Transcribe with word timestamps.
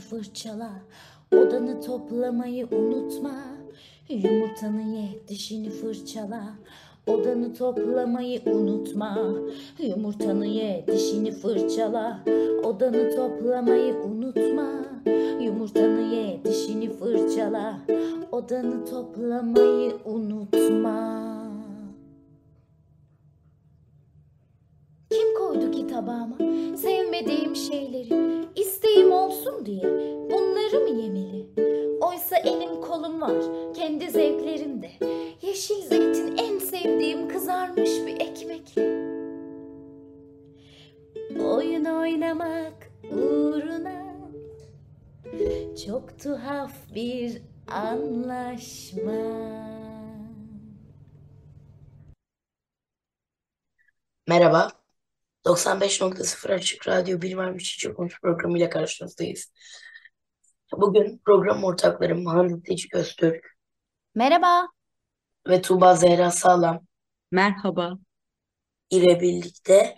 Fırçala 0.00 0.70
Odanı 1.32 1.80
toplamayı 1.80 2.66
unutma. 2.70 3.34
Yumurtanı 4.08 4.82
ye 4.82 5.20
dişini 5.28 5.70
fırçala 5.70 6.54
Odanı 7.06 7.54
toplamayı 7.54 8.40
unutma. 8.46 9.18
Yumurtanı 9.78 10.46
ye 10.46 10.84
dişini 10.86 11.32
fırçala 11.32 12.24
Odanı 12.64 13.16
toplamayı 13.16 13.94
unutma 13.94 14.85
Yumurtanı 15.40 16.00
ye 16.00 16.40
dişini 16.44 16.90
fırçala 16.90 17.80
Odanı 18.32 18.84
toplamayı 18.84 19.92
unutma 20.04 21.26
Kim 25.10 25.34
koydu 25.38 25.70
ki 25.70 25.86
tabağıma 25.86 26.36
sevmediğim 26.76 27.56
şeyleri 27.56 28.44
isteğim 28.56 29.12
olsun 29.12 29.66
diye 29.66 29.84
bunları 30.30 30.80
mı 30.80 31.00
yemeli? 31.02 31.46
Oysa 32.00 32.36
elim 32.36 32.80
kolum 32.80 33.20
var 33.20 33.42
kendi 33.74 34.10
zevklerimde. 34.10 34.90
Yeşil 35.42 35.82
zeytin 35.82 36.36
en 36.36 36.58
sevdiğim 36.58 37.28
kızarmış 37.28 37.90
bir 38.06 38.20
ekmekle. 38.20 39.06
Oyun 41.44 41.84
oynamak 41.84 42.92
uğruna 43.12 44.05
çok 45.86 46.20
tuhaf 46.20 46.72
bir 46.94 47.42
anlaşma. 47.66 49.12
Merhaba, 54.28 54.72
95.0 55.44 56.54
Açık 56.54 56.88
Radyo 56.88 57.22
Bilmem 57.22 57.58
Çiçek 57.58 57.96
Konuş 57.96 58.20
programıyla 58.20 58.70
karşınızdayız. 58.70 59.52
Bugün 60.72 61.20
program 61.24 61.64
ortaklarım 61.64 62.26
Hande 62.26 62.62
Tecik 62.62 62.94
Öztürk 62.94 63.56
Merhaba. 64.14 64.68
ve 65.48 65.62
Tuğba 65.62 65.94
Zehra 65.94 66.30
Sağlam 66.30 66.86
Merhaba. 67.30 67.98
ile 68.90 69.20
birlikte 69.20 69.96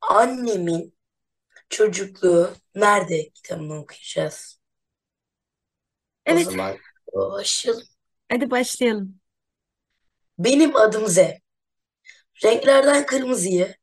annemin 0.00 0.94
çocukluğu 1.68 2.50
nerede 2.74 3.30
kitabını 3.30 3.78
okuyacağız. 3.80 4.57
O 6.28 6.32
Evet, 6.32 6.44
zaman 6.44 6.78
başlayalım. 7.12 7.84
hadi 8.28 8.50
başlayalım. 8.50 9.20
Benim 10.38 10.76
adım 10.76 11.06
Z. 11.08 11.18
Renklerden 12.44 13.06
kırmızıyı, 13.06 13.74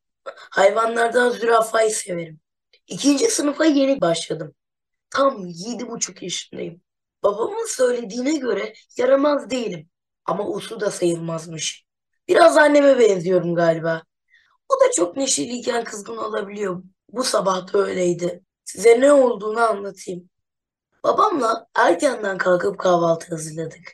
hayvanlardan 0.50 1.30
zürafayı 1.30 1.90
severim. 1.90 2.40
İkinci 2.86 3.26
sınıfa 3.28 3.64
yeni 3.64 4.00
başladım. 4.00 4.54
Tam 5.10 5.46
yedi 5.46 5.88
buçuk 5.88 6.22
yaşındayım. 6.22 6.82
Babamın 7.22 7.66
söylediğine 7.66 8.36
göre 8.36 8.72
yaramaz 8.98 9.50
değilim. 9.50 9.90
Ama 10.24 10.48
uslu 10.48 10.80
da 10.80 10.90
sayılmazmış. 10.90 11.84
Biraz 12.28 12.56
anneme 12.56 12.98
benziyorum 12.98 13.54
galiba. 13.54 14.02
O 14.68 14.74
da 14.74 14.92
çok 14.96 15.16
neşeliyken 15.16 15.84
kızgın 15.84 16.16
olabiliyor. 16.16 16.82
Bu 17.12 17.24
sabah 17.24 17.72
da 17.72 17.78
öyleydi. 17.78 18.42
Size 18.64 19.00
ne 19.00 19.12
olduğunu 19.12 19.60
anlatayım. 19.60 20.30
Babamla 21.06 21.66
erkenden 21.74 22.38
kalkıp 22.38 22.78
kahvaltı 22.78 23.28
hazırladık. 23.30 23.92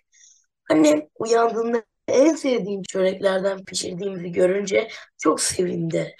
Annem 0.70 1.08
uyandığında 1.18 1.82
en 2.08 2.34
sevdiğim 2.34 2.82
çöreklerden 2.82 3.64
pişirdiğimizi 3.64 4.32
görünce 4.32 4.88
çok 5.18 5.40
sevindi. 5.40 6.16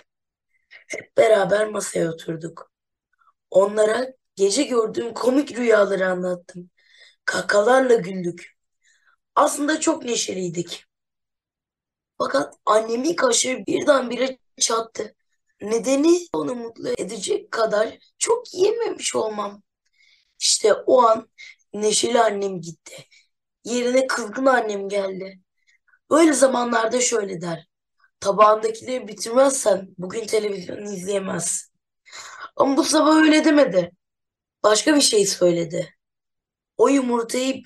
Hep 0.68 1.16
beraber 1.16 1.68
masaya 1.68 2.12
oturduk. 2.12 2.70
Onlara 3.50 4.12
gece 4.36 4.62
gördüğüm 4.62 5.14
komik 5.14 5.56
rüyaları 5.58 6.08
anlattım. 6.08 6.70
Kakalarla 7.24 7.94
güldük. 7.94 8.56
Aslında 9.34 9.80
çok 9.80 10.04
neşeliydik. 10.04 10.84
Fakat 12.18 12.54
annemin 12.66 13.14
kaşığı 13.14 13.66
birdenbire 13.66 14.38
çattı. 14.60 15.14
Nedeni 15.60 16.26
onu 16.32 16.54
mutlu 16.54 16.88
edecek 16.88 17.50
kadar 17.50 17.98
çok 18.18 18.54
yememiş 18.54 19.16
olmam. 19.16 19.62
İşte 20.42 20.74
o 20.74 21.02
an 21.02 21.28
neşeli 21.74 22.20
annem 22.20 22.60
gitti. 22.60 23.04
Yerine 23.64 24.06
kızgın 24.06 24.46
annem 24.46 24.88
geldi. 24.88 25.40
Böyle 26.10 26.32
zamanlarda 26.32 27.00
şöyle 27.00 27.40
der. 27.40 27.68
Tabağındakileri 28.20 29.08
bitirmezsen 29.08 29.88
bugün 29.98 30.26
televizyon 30.26 30.84
izleyemezsin. 30.84 31.72
Ama 32.56 32.76
bu 32.76 32.84
sabah 32.84 33.16
öyle 33.16 33.44
demedi. 33.44 33.92
Başka 34.62 34.96
bir 34.96 35.00
şey 35.00 35.26
söyledi. 35.26 35.94
O 36.76 36.88
yumurtayı 36.88 37.62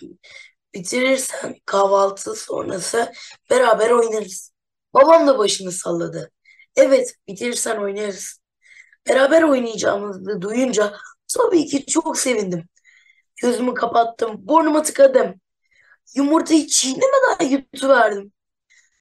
bitirirsen 0.75 1.56
kahvaltı 1.66 2.34
sonrası 2.34 3.12
beraber 3.50 3.91
oynarız. 3.91 4.53
Babam 4.94 5.26
da 5.26 5.38
başını 5.38 5.72
salladı. 5.72 6.32
Evet, 6.76 7.15
bitirirsen 7.28 7.76
oynarız. 7.76 8.41
Beraber 9.09 9.42
oynayacağımızı 9.42 10.42
duyunca 10.42 10.97
tabii 11.36 11.66
ki 11.66 11.86
çok 11.86 12.19
sevindim. 12.19 12.69
Gözümü 13.42 13.74
kapattım, 13.74 14.36
burnumu 14.38 14.82
tıkadım. 14.82 15.41
Yumurtayı 16.14 16.66
çiğnemeden 16.66 17.48
yutuverdim. 17.50 18.32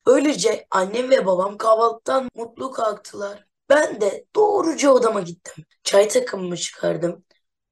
Böylece 0.07 0.67
annem 0.71 1.09
ve 1.09 1.25
babam 1.25 1.57
kahvaltıdan 1.57 2.29
mutlu 2.35 2.71
kalktılar. 2.71 3.47
Ben 3.69 4.01
de 4.01 4.25
doğruca 4.35 4.91
odama 4.91 5.21
gittim. 5.21 5.65
Çay 5.83 6.07
takımımı 6.07 6.57
çıkardım. 6.57 7.25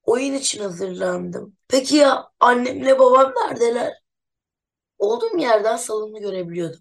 Oyun 0.04 0.34
için 0.34 0.64
hazırlandım. 0.64 1.58
Peki 1.68 1.96
ya 1.98 2.32
annemle 2.40 3.00
babam 3.00 3.34
neredeler? 3.36 3.94
Olduğum 4.98 5.38
yerden 5.38 5.78
salonu 5.78 6.20
görebiliyordum. 6.20 6.80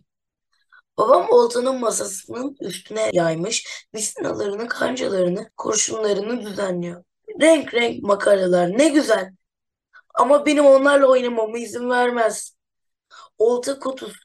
Babam 0.98 1.26
oltanın 1.30 1.80
masasının 1.80 2.56
üstüne 2.60 3.10
yaymış, 3.12 3.86
misinalarını, 3.92 4.68
kancalarını, 4.68 5.50
kurşunlarını 5.56 6.46
düzenliyor. 6.46 7.04
Renk 7.42 7.74
renk 7.74 8.02
makaralar 8.02 8.78
ne 8.78 8.88
güzel. 8.88 9.30
Ama 10.14 10.46
benim 10.46 10.66
onlarla 10.66 11.06
oynamama 11.06 11.58
izin 11.58 11.90
vermez. 11.90 12.56
Olta 13.38 13.78
kutusu 13.78 14.18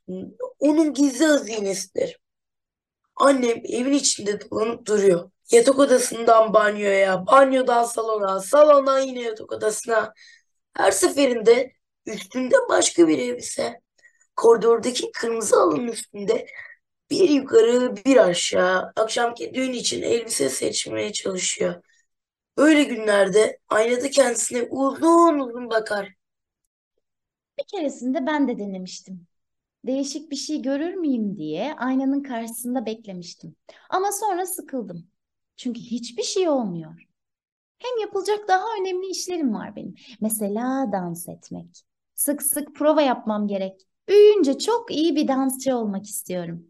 onun 0.59 0.94
gizli 0.94 1.25
hazinesidir. 1.25 2.19
Annem 3.15 3.57
evin 3.65 3.94
içinde 3.94 4.42
dolanıp 4.42 4.86
duruyor. 4.86 5.31
Yatak 5.51 5.80
odasından 5.80 6.53
banyoya, 6.53 7.27
banyodan 7.27 7.83
salona, 7.83 8.39
salondan 8.39 9.00
yine 9.00 9.21
yatak 9.21 9.51
odasına. 9.51 10.13
Her 10.74 10.92
seferinde 10.92 11.74
üstünde 12.06 12.56
başka 12.69 13.07
bir 13.07 13.19
elbise. 13.19 13.81
Koridordaki 14.36 15.12
kırmızı 15.12 15.56
halının 15.56 15.88
üstünde 15.88 16.47
bir 17.09 17.30
yukarı 17.30 17.95
bir 17.95 18.18
aşağı 18.18 18.92
akşamki 18.95 19.53
düğün 19.53 19.74
için 19.74 20.01
elbise 20.01 20.50
seçmeye 20.50 21.13
çalışıyor. 21.13 21.83
Böyle 22.57 22.83
günlerde 22.83 23.59
aynada 23.69 24.09
kendisine 24.09 24.63
uzun 24.63 25.39
uzun 25.39 25.69
bakar. 25.69 26.13
Bir 27.59 27.63
keresinde 27.68 28.25
ben 28.25 28.48
de 28.48 28.59
denemiştim. 28.59 29.27
Değişik 29.86 30.31
bir 30.31 30.36
şey 30.36 30.62
görür 30.62 30.94
müyüm 30.94 31.38
diye 31.38 31.74
aynanın 31.75 32.24
karşısında 32.24 32.86
beklemiştim. 32.86 33.56
Ama 33.89 34.12
sonra 34.12 34.45
sıkıldım. 34.45 35.07
Çünkü 35.57 35.80
hiçbir 35.81 36.24
şey 36.24 36.50
olmuyor. 36.50 37.07
Hem 37.80 38.00
yapılacak 38.01 38.48
daha 38.48 38.65
önemli 38.81 39.07
işlerim 39.07 39.54
var 39.54 39.75
benim. 39.75 39.95
Mesela 40.21 40.92
dans 40.92 41.30
etmek. 41.30 41.83
Sık 42.15 42.44
sık 42.44 42.75
prova 42.75 43.01
yapmam 43.01 43.48
gerek. 43.48 43.88
Büyüyünce 44.09 44.57
çok 44.57 44.92
iyi 44.95 45.15
bir 45.15 45.27
dansçı 45.27 45.77
olmak 45.77 46.06
istiyorum. 46.06 46.68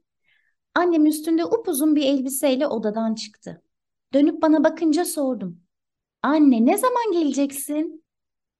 Annem 0.75 1.05
üstünde 1.05 1.45
upuzun 1.45 1.95
bir 1.95 2.03
elbiseyle 2.03 2.67
odadan 2.67 3.15
çıktı. 3.15 3.61
Dönüp 4.13 4.41
bana 4.41 4.63
bakınca 4.63 5.05
sordum. 5.05 5.66
Anne 6.27 6.65
ne 6.65 6.77
zaman 6.77 7.11
geleceksin? 7.11 8.05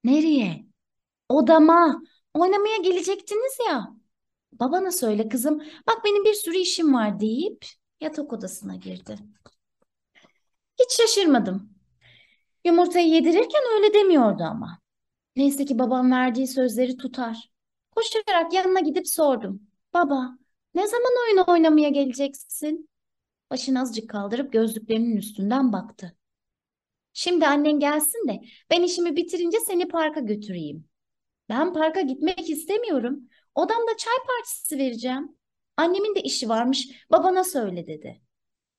Nereye? 0.04 0.66
Odama. 1.30 2.02
Oynamaya 2.34 2.78
gelecektiniz 2.78 3.58
ya. 3.70 3.88
Babana 4.54 4.92
söyle 4.92 5.30
kızım. 5.30 5.64
Bak 5.88 6.06
benim 6.06 6.26
bir 6.26 6.34
sürü 6.34 6.58
işim 6.58 6.94
var 6.94 7.20
deyip 7.20 7.66
yatak 8.02 8.34
odasına 8.34 8.76
girdi. 8.76 9.18
Hiç 10.80 10.92
şaşırmadım. 10.92 11.70
Yumurtayı 12.66 13.10
yedirirken 13.10 13.64
öyle 13.76 13.94
demiyordu 13.94 14.44
ama. 14.44 14.80
Neyse 15.36 15.66
ki 15.66 15.80
babam 15.80 16.12
verdiği 16.12 16.48
sözleri 16.48 16.98
tutar. 16.98 17.52
Koşarak 17.92 18.54
yanına 18.54 18.80
gidip 18.80 19.10
sordum. 19.10 19.62
Baba, 19.94 20.38
ne 20.76 20.88
zaman 20.88 21.12
oyun 21.28 21.44
oynamaya 21.48 21.90
geleceksin? 21.90 22.90
Başını 23.52 23.82
azıcık 23.82 24.10
kaldırıp 24.10 24.54
gözlüklerinin 24.54 25.18
üstünden 25.18 25.74
baktı. 25.74 26.17
Şimdi 27.20 27.48
annen 27.48 27.80
gelsin 27.80 28.28
de 28.28 28.42
ben 28.72 28.84
işimi 28.84 29.16
bitirince 29.16 29.60
seni 29.60 29.88
parka 29.88 30.20
götüreyim. 30.20 30.90
Ben 31.50 31.74
parka 31.74 32.02
gitmek 32.02 32.50
istemiyorum. 32.50 33.20
Odamda 33.56 33.98
çay 33.98 34.14
partisi 34.28 34.78
vereceğim. 34.78 35.38
Annemin 35.78 36.16
de 36.16 36.22
işi 36.22 36.50
varmış, 36.50 36.88
babana 37.12 37.44
söyle 37.44 37.88
dedi. 37.88 38.22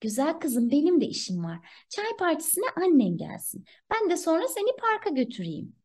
Güzel 0.01 0.33
kızım 0.33 0.71
benim 0.71 1.01
de 1.01 1.07
işim 1.07 1.45
var. 1.45 1.59
Çay 1.89 2.17
partisine 2.19 2.65
annen 2.77 3.17
gelsin. 3.17 3.65
Ben 3.91 4.11
de 4.11 4.17
sonra 4.17 4.49
seni 4.49 4.77
parka 4.77 5.11
götüreyim. 5.11 5.77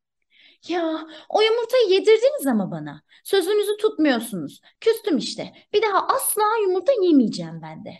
Ya 0.68 1.08
o 1.30 1.42
yumurtayı 1.42 1.90
yedirdiniz 1.90 2.48
ama 2.48 2.72
bana. 2.72 3.02
Sözünüzü 3.24 3.78
tutmuyorsunuz. 3.78 4.62
Küstüm 4.82 5.18
işte. 5.18 5.54
Bir 5.74 5.82
daha 5.82 6.08
asla 6.08 6.44
yumurta 6.62 6.92
yemeyeceğim 7.04 7.62
ben 7.62 7.86
de. 7.86 7.94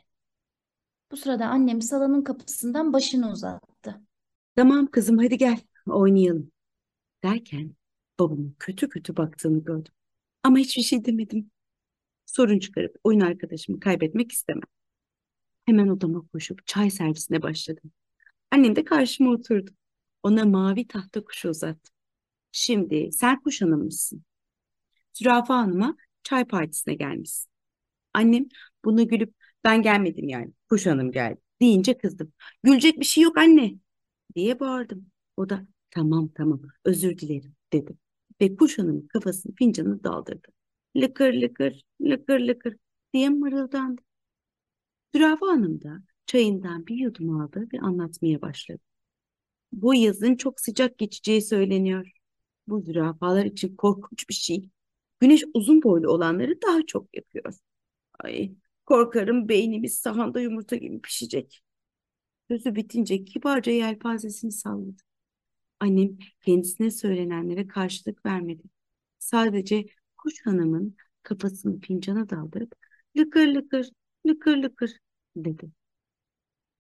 Bu 1.12 1.18
sırada 1.18 1.46
annem 1.46 1.82
salonun 1.82 2.22
kapısından 2.22 2.94
başını 2.94 3.32
uzattı. 3.32 4.02
Tamam 4.56 4.88
kızım 4.92 5.18
hadi 5.18 5.38
gel 5.38 5.60
oynayalım. 5.88 6.52
Derken 7.24 7.76
babamın 8.20 8.56
kötü 8.60 8.90
kötü 8.90 9.18
baktığını 9.18 9.64
gördüm. 9.64 9.94
Ama 10.44 10.58
hiçbir 10.58 10.84
şey 10.84 11.06
demedim. 11.06 11.52
Sorun 12.26 12.60
çıkarıp 12.60 12.96
oyun 13.04 13.20
arkadaşımı 13.20 13.80
kaybetmek 13.80 14.32
istemem. 14.32 14.64
Hemen 15.66 15.88
odama 15.88 16.28
koşup 16.28 16.68
çay 16.68 16.90
servisine 16.92 17.42
başladım. 17.42 17.92
Annem 18.52 18.76
de 18.76 18.86
karşıma 18.86 19.32
oturdu. 19.32 19.72
Ona 20.24 20.46
mavi 20.46 20.88
tahta 20.88 21.24
kuşu 21.24 21.50
uzattım. 21.50 21.96
Şimdi 22.52 23.10
sen 23.14 23.42
kuş 23.44 23.62
hanımmışsın. 23.62 24.24
Zürafa 25.14 25.58
Hanım'a 25.58 25.98
çay 26.24 26.46
partisine 26.46 26.94
gelmişsin. 26.96 27.52
Annem 28.14 28.46
buna 28.86 29.04
gülüp 29.04 29.36
ben 29.64 29.82
gelmedim 29.82 30.30
yani 30.30 30.52
kuş 30.70 30.86
hanım 30.86 31.12
geldi 31.12 31.42
deyince 31.62 31.98
kızdım. 31.98 32.34
Gülecek 32.64 33.00
bir 33.00 33.06
şey 33.06 33.24
yok 33.24 33.38
anne 33.38 33.76
diye 34.36 34.60
bağırdım. 34.60 35.08
O 35.38 35.50
da 35.50 35.68
tamam 35.92 36.30
tamam 36.36 36.62
özür 36.86 37.18
dilerim 37.18 37.56
dedi. 37.74 37.98
Ve 38.42 38.56
kuş 38.56 38.80
hanımın 38.80 39.08
kafasını 39.08 39.56
fincanı 39.56 40.04
daldırdı. 40.04 40.48
Lıkır 40.98 41.34
lıkır 41.34 41.84
lıkır 42.02 42.40
lıkır 42.40 42.76
diye 43.14 43.30
mırıldandı. 43.30 44.02
Zürafa 45.16 45.48
Hanım 45.48 45.82
da 45.84 46.04
çayından 46.26 46.88
bir 46.88 46.96
yudum 46.96 47.42
aldı 47.42 47.68
ve 47.74 47.80
anlatmaya 47.80 48.42
başladı. 48.42 48.80
Bu 49.74 49.96
yazın 49.96 50.36
çok 50.36 50.60
sıcak 50.62 50.98
geçeceği 50.98 51.42
söyleniyor. 51.42 52.12
Bu 52.68 52.82
zürafalar 52.82 53.46
için 53.46 53.76
korkunç 53.76 54.30
bir 54.30 54.34
şey. 54.34 54.70
Güneş 55.20 55.44
uzun 55.54 55.84
boylu 55.84 56.12
olanları 56.12 56.62
daha 56.62 56.86
çok 56.88 57.16
yakıyor. 57.18 57.54
Ay, 58.20 58.52
korkarım 58.86 59.50
beynimiz 59.50 60.00
sahanda 60.00 60.42
yumurta 60.42 60.76
gibi 60.76 61.02
pişecek. 61.02 61.64
Sözü 62.48 62.76
bitince 62.76 63.24
kibarca 63.26 63.72
yelpazesini 63.72 64.52
salladı. 64.52 65.02
Annem 65.80 66.18
kendisine 66.42 66.92
söylenenlere 66.92 67.68
karşılık 67.68 68.26
vermedi. 68.26 68.64
Sadece 69.20 69.86
kuş 70.18 70.46
hanımın 70.46 70.96
kafasını 71.24 71.80
fincana 71.80 72.30
daldırıp 72.30 72.76
lıkır 73.18 73.48
lıkır, 73.48 73.90
lıkır 74.28 74.58
lıkır 74.58 74.92
dedi. 75.36 75.72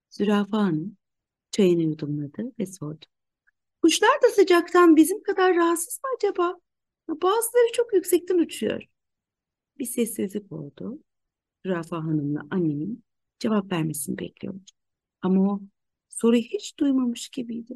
Zürafa 0.09 0.57
hanım 0.57 0.97
çayını 1.51 1.81
yudumladı 1.83 2.51
ve 2.59 2.65
sordu. 2.65 3.05
Kuşlar 3.81 4.21
da 4.23 4.29
sıcaktan 4.29 4.95
bizim 4.95 5.23
kadar 5.23 5.55
rahatsız 5.55 5.99
mı 6.03 6.09
acaba? 6.17 6.59
Bazıları 7.09 7.71
çok 7.73 7.93
yüksekten 7.93 8.37
uçuyor. 8.37 8.83
Bir 9.79 9.85
sessizlik 9.85 10.51
oldu. 10.51 10.99
Zürafa 11.65 11.97
hanımla 11.97 12.41
annemin 12.51 13.03
cevap 13.39 13.71
vermesini 13.71 14.17
bekliyordu. 14.17 14.63
Ama 15.23 15.53
o 15.53 15.61
soruyu 16.09 16.43
hiç 16.43 16.79
duymamış 16.79 17.29
gibiydi. 17.29 17.75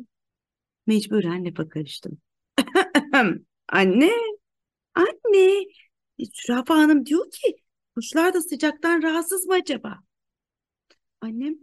Mecburen 0.88 1.46
lafa 1.46 1.70
karıştım. 1.70 2.20
Anne, 3.70 4.12
anne. 4.96 5.62
E, 6.20 6.26
Zürafa 6.26 6.76
Hanım 6.78 7.06
diyor 7.06 7.32
ki 7.32 7.58
kuşlar 7.96 8.34
da 8.34 8.42
sıcaktan 8.42 9.04
rahatsız 9.04 9.46
mı 9.46 9.54
acaba? 9.54 10.00
Annem, 11.22 11.58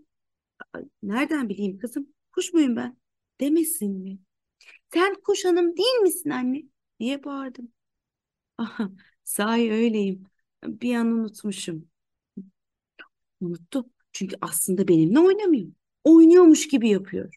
nereden 1.02 1.48
bileyim 1.48 1.78
kızım? 1.78 2.08
Kuş 2.32 2.52
muyum 2.52 2.76
ben? 2.76 2.98
Demesin 3.40 3.92
mi? 3.92 4.18
Sen 4.94 5.14
kuş 5.24 5.44
hanım 5.44 5.76
değil 5.76 5.96
misin 6.02 6.30
anne? 6.30 6.62
diye 7.00 7.24
bağırdım. 7.24 7.72
Aha, 8.58 8.90
sahi 9.24 9.72
öyleyim. 9.72 10.24
Bir 10.64 10.94
an 10.96 11.06
unutmuşum. 11.06 11.90
Unuttum. 13.40 13.90
Çünkü 14.14 14.36
aslında 14.42 14.88
benimle 14.88 15.20
oynamıyor. 15.20 15.68
Oynuyormuş 16.04 16.68
gibi 16.68 16.90
yapıyor. 16.90 17.36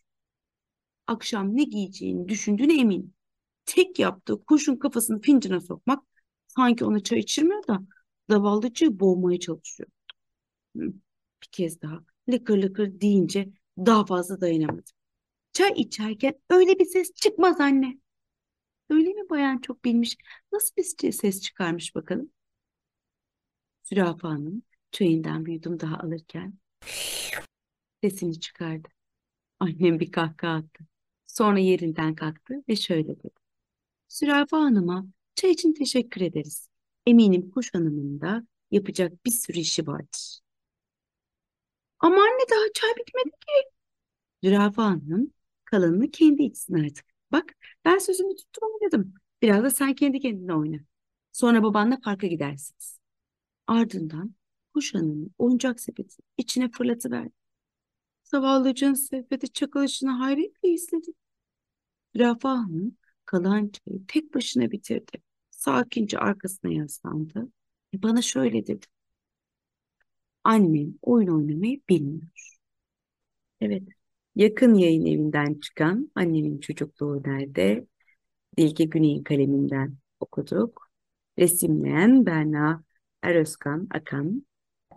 Akşam 1.07 1.57
ne 1.57 1.63
giyeceğini 1.63 2.29
düşündüğüne 2.29 2.81
eminim. 2.81 3.13
Tek 3.65 3.99
yaptığı 3.99 4.45
kuşun 4.45 4.75
kafasını 4.75 5.21
fincana 5.21 5.61
sokmak 5.61 6.03
sanki 6.47 6.85
ona 6.85 6.99
çay 7.03 7.19
içirmiyor 7.19 7.67
da 7.67 7.81
zavallıcığı 8.29 8.99
boğmaya 8.99 9.39
çalışıyor. 9.39 9.89
Bir 11.43 11.47
kez 11.51 11.81
daha 11.81 12.03
lıkır 12.29 12.57
lıkır 12.57 13.01
deyince 13.01 13.49
daha 13.77 14.05
fazla 14.05 14.41
dayanamadım. 14.41 14.95
Çay 15.53 15.73
içerken 15.75 16.33
öyle 16.49 16.79
bir 16.79 16.85
ses 16.85 17.13
çıkmaz 17.15 17.61
anne. 17.61 17.99
Öyle 18.89 19.09
mi 19.13 19.29
bayan 19.29 19.57
çok 19.57 19.85
bilmiş? 19.85 20.17
Nasıl 20.53 20.75
bir 21.03 21.11
ses 21.11 21.41
çıkarmış 21.41 21.95
bakalım? 21.95 22.31
Zürafa 23.83 24.29
Hanım 24.29 24.61
çayından 24.91 25.45
bir 25.45 25.53
yudum 25.53 25.79
daha 25.79 25.97
alırken 25.97 26.53
sesini 28.03 28.39
çıkardı. 28.39 28.87
Annem 29.59 29.99
bir 29.99 30.11
kahkaha 30.11 30.55
attı. 30.55 30.83
Sonra 31.27 31.59
yerinden 31.59 32.15
kalktı 32.15 32.53
ve 32.69 32.75
şöyle 32.75 33.07
dedi. 33.19 33.29
Zürafa 34.09 34.57
Hanım'a 34.57 35.05
çay 35.35 35.51
için 35.51 35.73
teşekkür 35.73 36.21
ederiz. 36.21 36.69
Eminim 37.07 37.51
kuş 37.51 37.73
hanımın 37.73 38.21
da 38.21 38.47
yapacak 38.71 39.25
bir 39.25 39.31
sürü 39.31 39.57
işi 39.59 39.87
vardır. 39.87 40.39
Ama 41.99 42.15
anne 42.15 42.43
daha 42.51 42.73
çay 42.73 42.89
bitmedi 42.95 43.29
ki. 43.31 43.69
Zürafa 44.43 44.83
Hanım 44.85 45.33
kalanını 45.65 46.11
kendi 46.11 46.43
içsin 46.43 46.73
artık. 46.73 47.05
Bak 47.31 47.53
ben 47.85 47.97
sözümü 47.97 48.35
tuttum 48.35 48.69
oynadım. 48.73 49.13
Biraz 49.41 49.63
da 49.63 49.69
sen 49.69 49.95
kendi 49.95 50.19
kendine 50.19 50.53
oyna. 50.55 50.77
Sonra 51.31 51.63
babanla 51.63 51.99
parka 51.99 52.27
gidersiniz. 52.27 52.99
Ardından 53.67 54.35
kuş 54.77 54.95
hanımın 54.95 55.31
oyuncak 55.37 55.79
sepeti 55.79 56.17
içine 56.37 56.69
fırlatıverdi. 56.71 57.31
Zavallıcığın 58.23 58.93
sepeti 58.93 59.53
çakılışını 59.53 60.11
hayretle 60.11 60.69
izledi. 60.69 61.11
Zürafa 62.15 62.49
Hanım 62.49 62.97
kalan 63.25 63.69
çayı 63.69 64.07
tek 64.07 64.33
başına 64.35 64.71
bitirdi. 64.71 65.11
Sakince 65.49 66.19
arkasına 66.19 66.71
yaslandı 66.71 67.51
bana 67.93 68.21
şöyle 68.21 68.67
dedi. 68.67 68.85
Annem 70.43 70.93
oyun 71.01 71.27
oynamayı 71.27 71.81
bilmiyor. 71.89 72.57
Evet, 73.61 73.83
yakın 74.35 74.73
yayın 74.73 75.05
evinden 75.05 75.59
çıkan 75.59 76.11
Annemin 76.15 76.59
Çocukluğu 76.59 77.23
Nerede? 77.25 77.87
Dilge 78.57 78.85
Güney'in 78.85 79.23
kaleminden 79.23 79.97
okuduk. 80.19 80.89
Resimleyen 81.39 82.25
Berna 82.25 82.83
Erözkan 83.23 83.87
Akan. 83.91 84.46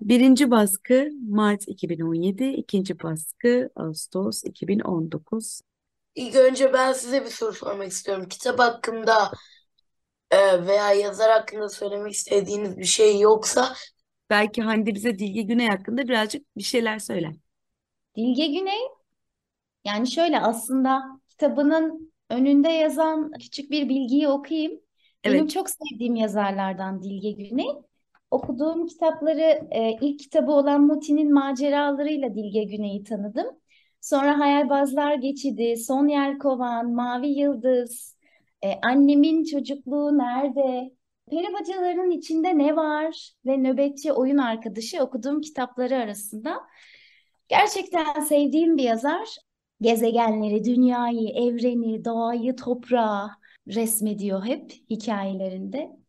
Birinci 0.01 0.51
baskı 0.51 1.09
Mart 1.29 1.69
2017, 1.69 2.45
ikinci 2.45 3.03
baskı 3.03 3.71
Ağustos 3.77 4.45
2019. 4.45 5.61
İlk 6.15 6.37
önce 6.37 6.73
ben 6.73 6.93
size 6.93 7.25
bir 7.25 7.31
soru 7.31 7.53
sormak 7.53 7.89
istiyorum. 7.93 8.29
Kitap 8.29 8.59
hakkında 8.59 9.33
e, 10.31 10.67
veya 10.67 10.93
yazar 10.93 11.31
hakkında 11.31 11.69
söylemek 11.69 12.13
istediğiniz 12.13 12.79
bir 12.79 12.85
şey 12.85 13.21
yoksa 13.21 13.75
Belki 14.31 14.63
Hande 14.63 14.95
bize 14.95 15.19
Dilge 15.19 15.43
Güney 15.43 15.67
hakkında 15.69 16.09
birazcık 16.09 16.57
bir 16.57 16.63
şeyler 16.63 16.99
söyler. 16.99 17.35
Dilge 18.17 18.47
Güney 18.47 18.81
yani 19.85 20.11
şöyle 20.11 20.41
aslında 20.41 21.21
kitabının 21.29 22.13
önünde 22.31 22.69
yazan 22.69 23.33
küçük 23.33 23.71
bir 23.71 23.89
bilgiyi 23.89 24.29
okuyayım. 24.29 24.81
Benim 25.25 25.43
Evet. 25.43 25.51
çok 25.51 25.71
sevdiğim 25.71 26.17
yazarlardan 26.17 27.03
Dilge 27.03 27.31
Güney. 27.31 27.67
Okuduğum 28.31 28.87
kitapları 28.87 29.69
e, 29.71 29.97
ilk 30.01 30.21
kitabı 30.21 30.53
olan 30.53 30.81
Muti'nin 30.83 31.33
maceralarıyla 31.33 32.35
Dilge 32.35 32.65
Güney'i 32.65 33.05
tanıdım. 33.05 33.47
Sonra 34.01 34.39
Hayalbazlar 34.39 35.15
Geçidi, 35.15 35.77
Son 35.77 36.09
Yelkovan, 36.09 36.93
Mavi 36.95 37.29
Yıldız, 37.29 38.17
e, 38.63 38.75
Annemin 38.83 39.45
Çocukluğu 39.45 40.19
Nerede, 40.19 40.91
Peri 41.31 41.53
Bacalarının 41.53 42.11
içinde 42.11 42.59
ne 42.59 42.77
var 42.77 43.33
ve 43.47 43.57
Nöbetçi 43.63 44.13
Oyun 44.13 44.39
Arkadaşı 44.39 45.03
okuduğum 45.03 45.41
kitapları 45.41 45.97
arasında. 45.97 46.61
Gerçekten 47.49 48.21
sevdiğim 48.21 48.77
bir 48.77 48.83
yazar. 48.83 49.37
Gezegenleri, 49.81 50.65
dünyayı, 50.65 51.29
evreni, 51.29 52.05
doğayı, 52.05 52.57
toprağı 52.57 53.31
resmediyor 53.69 54.45
hep 54.45 54.73
hikayelerinde. 54.91 56.00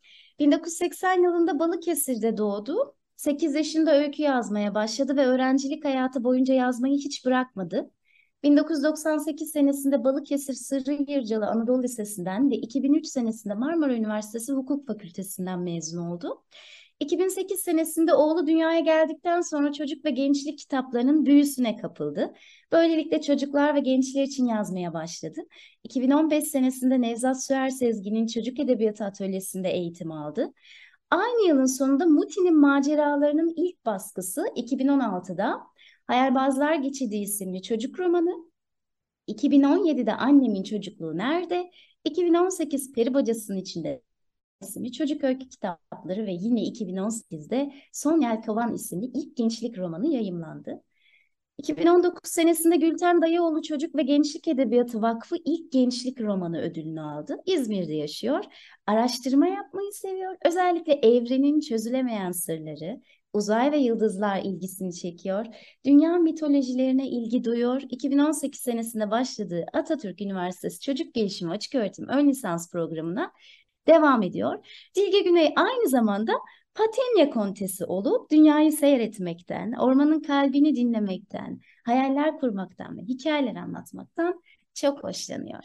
1980 0.42 1.24
yılında 1.24 1.60
Balıkesir'de 1.60 2.38
doğdu. 2.38 2.96
8 3.16 3.56
yaşında 3.56 3.98
öykü 3.98 4.22
yazmaya 4.22 4.76
başladı 4.76 5.16
ve 5.16 5.26
öğrencilik 5.26 5.86
hayatı 5.86 6.24
boyunca 6.24 6.54
yazmayı 6.54 6.98
hiç 6.98 7.26
bırakmadı. 7.26 7.92
1998 8.44 9.52
senesinde 9.52 10.04
Balıkesir 10.04 10.54
Sırrı 10.54 11.12
Yırcalı 11.12 11.48
Anadolu 11.48 11.84
Lisesi'nden 11.84 12.52
ve 12.52 12.56
2003 12.56 13.08
senesinde 13.08 13.54
Marmara 13.54 13.96
Üniversitesi 13.96 14.54
Hukuk 14.54 14.88
Fakültesinden 14.88 15.60
mezun 15.60 16.06
oldu. 16.06 16.44
2008 17.02 17.60
senesinde 17.60 18.14
oğlu 18.14 18.48
dünyaya 18.48 18.80
geldikten 18.80 19.42
sonra 19.42 19.74
çocuk 19.74 20.06
ve 20.06 20.10
gençlik 20.10 20.60
kitaplarının 20.60 21.26
büyüsüne 21.26 21.76
kapıldı. 21.76 22.34
Böylelikle 22.72 23.22
çocuklar 23.22 23.76
ve 23.76 23.80
gençler 23.80 24.24
için 24.24 24.46
yazmaya 24.46 24.94
başladı. 24.94 25.40
2015 25.84 26.44
senesinde 26.44 27.02
Nevzat 27.02 27.44
Süer 27.44 27.70
Sezgin'in 27.70 28.28
Çocuk 28.28 28.60
Edebiyatı 28.60 29.06
Atölyesi'nde 29.06 29.70
eğitim 29.70 30.12
aldı. 30.12 30.54
Aynı 31.10 31.48
yılın 31.48 31.66
sonunda 31.66 32.06
Muti'nin 32.06 32.60
maceralarının 32.60 33.54
ilk 33.56 33.86
baskısı 33.86 34.46
2016'da 34.56 35.60
Hayalbazlar 36.08 36.76
Geçidi 36.76 37.16
isimli 37.16 37.62
çocuk 37.62 38.00
romanı, 38.00 38.52
2017'de 39.28 40.14
Annemin 40.14 40.64
Çocukluğu 40.64 41.18
Nerede, 41.18 41.72
2018 42.06 42.94
Peri 42.94 43.14
Bacası'nın 43.14 43.58
içinde 43.58 44.02
isimli 44.62 44.92
çocuk 44.92 45.24
öykü 45.24 45.50
kitapları 45.50 46.26
ve 46.26 46.32
yine 46.32 46.62
2018'de 46.64 47.74
Son 47.94 48.22
Yelkovan 48.22 48.74
isimli 48.74 49.06
ilk 49.06 49.38
gençlik 49.38 49.78
romanı 49.78 50.08
yayımlandı. 50.08 50.82
2019 51.58 52.32
senesinde 52.32 52.76
Gülten 52.76 53.22
Dayıoğlu 53.22 53.62
Çocuk 53.62 53.96
ve 53.96 54.02
Gençlik 54.02 54.48
Edebiyatı 54.48 55.02
Vakfı 55.02 55.36
ilk 55.46 55.72
gençlik 55.72 56.22
romanı 56.22 56.62
ödülünü 56.62 57.02
aldı. 57.02 57.38
İzmir'de 57.46 57.94
yaşıyor. 57.94 58.44
Araştırma 58.88 59.48
yapmayı 59.48 59.92
seviyor. 59.92 60.36
Özellikle 60.46 60.94
evrenin 60.94 61.60
çözülemeyen 61.60 62.32
sırları, 62.32 63.02
uzay 63.34 63.72
ve 63.72 63.78
yıldızlar 63.78 64.42
ilgisini 64.44 64.94
çekiyor. 64.94 65.46
Dünya 65.86 66.18
mitolojilerine 66.18 67.08
ilgi 67.08 67.44
duyuyor. 67.44 67.82
2018 67.90 68.60
senesinde 68.60 69.12
başladığı 69.12 69.66
Atatürk 69.74 70.22
Üniversitesi 70.22 70.80
Çocuk 70.80 71.14
Gelişimi 71.14 71.52
Açıköğretim 71.52 72.08
Ön 72.08 72.28
Lisans 72.28 72.72
programına 72.72 73.32
devam 73.88 74.24
ediyor. 74.24 74.66
Dilge 74.96 75.20
Güney 75.20 75.54
aynı 75.56 75.90
zamanda 75.90 76.34
Patenya 76.76 77.30
Kontesi 77.30 77.86
olup 77.86 78.32
dünyayı 78.32 78.72
seyretmekten, 78.72 79.72
ormanın 79.72 80.20
kalbini 80.20 80.76
dinlemekten, 80.76 81.60
hayaller 81.86 82.40
kurmaktan 82.40 82.98
ve 82.98 83.02
hikayeler 83.02 83.56
anlatmaktan 83.56 84.42
çok 84.74 85.04
hoşlanıyor. 85.04 85.64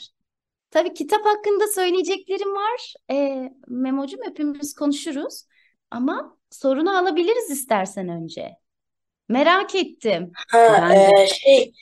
Tabii 0.70 0.94
kitap 0.94 1.26
hakkında 1.26 1.66
söyleyeceklerim 1.68 2.54
var. 2.54 2.94
E, 3.11 3.49
Memo'cum 3.68 4.20
hepimiz 4.25 4.75
konuşuruz. 4.75 5.42
Ama 5.90 6.37
sorunu 6.50 6.99
alabiliriz 6.99 7.50
istersen 7.50 8.08
önce. 8.08 8.56
Merak 9.28 9.75
ettim. 9.75 10.33
Ha, 10.49 10.78
Ben 10.80 10.90
de. 10.90 11.23
e, 11.23 11.26
şey 11.26 11.73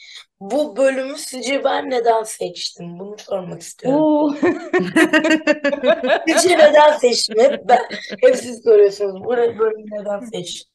bu 0.41 0.77
bölümü 0.77 1.19
sizce 1.19 1.65
ben 1.65 1.91
neden 1.91 2.23
seçtim? 2.23 2.99
Bunu 2.99 3.19
sormak 3.19 3.63
istiyorum. 3.63 4.01
Oo. 4.01 4.35
Sizce 6.29 6.59
neden 6.59 6.99
seçtim? 6.99 7.37
Hep 7.39 7.69
ben, 7.69 7.81
hep 8.21 8.37
siz 8.37 8.63
soruyorsunuz. 8.63 9.25
Bu 9.25 9.31
bölümü 9.31 9.85
neden 9.91 10.21
seçtim? 10.21 10.71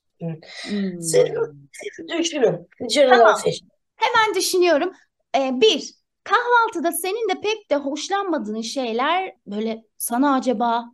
Hmm. 0.69 1.01
Siz, 1.01 1.27
siz 1.71 2.07
düşünün. 2.19 2.67
Sizce 2.81 3.05
neden 3.05 3.17
Tamam. 3.17 3.39
seçtim? 3.43 3.69
Hemen 3.95 4.35
düşünüyorum. 4.35 4.91
Ee, 5.37 5.51
bir, 5.53 5.93
kahvaltıda 6.23 6.91
senin 6.91 7.29
de 7.29 7.41
pek 7.41 7.71
de 7.71 7.75
hoşlanmadığın 7.75 8.61
şeyler 8.61 9.33
böyle 9.47 9.83
sana 9.97 10.35
acaba 10.35 10.85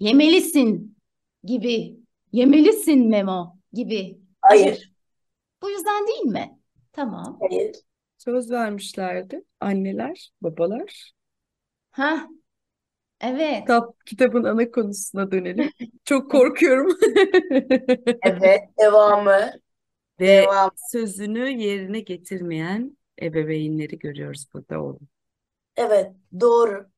yemelisin 0.00 0.98
gibi, 1.44 1.96
yemelisin 2.32 3.08
Memo 3.08 3.56
gibi. 3.72 4.18
Hayır. 4.40 4.95
Bu 5.66 5.70
yüzden 5.70 6.06
değil 6.06 6.22
mi? 6.22 6.58
Tamam. 6.92 7.38
Hayır. 7.40 7.76
Söz 8.18 8.50
vermişlerdi 8.50 9.44
anneler, 9.60 10.30
babalar. 10.42 11.12
Ha, 11.90 12.28
evet. 13.20 13.60
Kitap, 13.60 14.06
kitabın 14.06 14.44
ana 14.44 14.70
konusuna 14.70 15.30
dönelim. 15.32 15.70
Çok 16.04 16.30
korkuyorum. 16.30 16.98
Evet. 18.22 18.60
Devamı. 18.78 19.50
Ve 20.20 20.26
Devam. 20.26 20.70
sözünü 20.92 21.62
yerine 21.62 22.00
getirmeyen 22.00 22.96
ebeveynleri 23.22 23.98
görüyoruz 23.98 24.46
burada 24.54 24.82
oğlum. 24.82 25.08
Evet. 25.76 26.12
Doğru. 26.40 26.90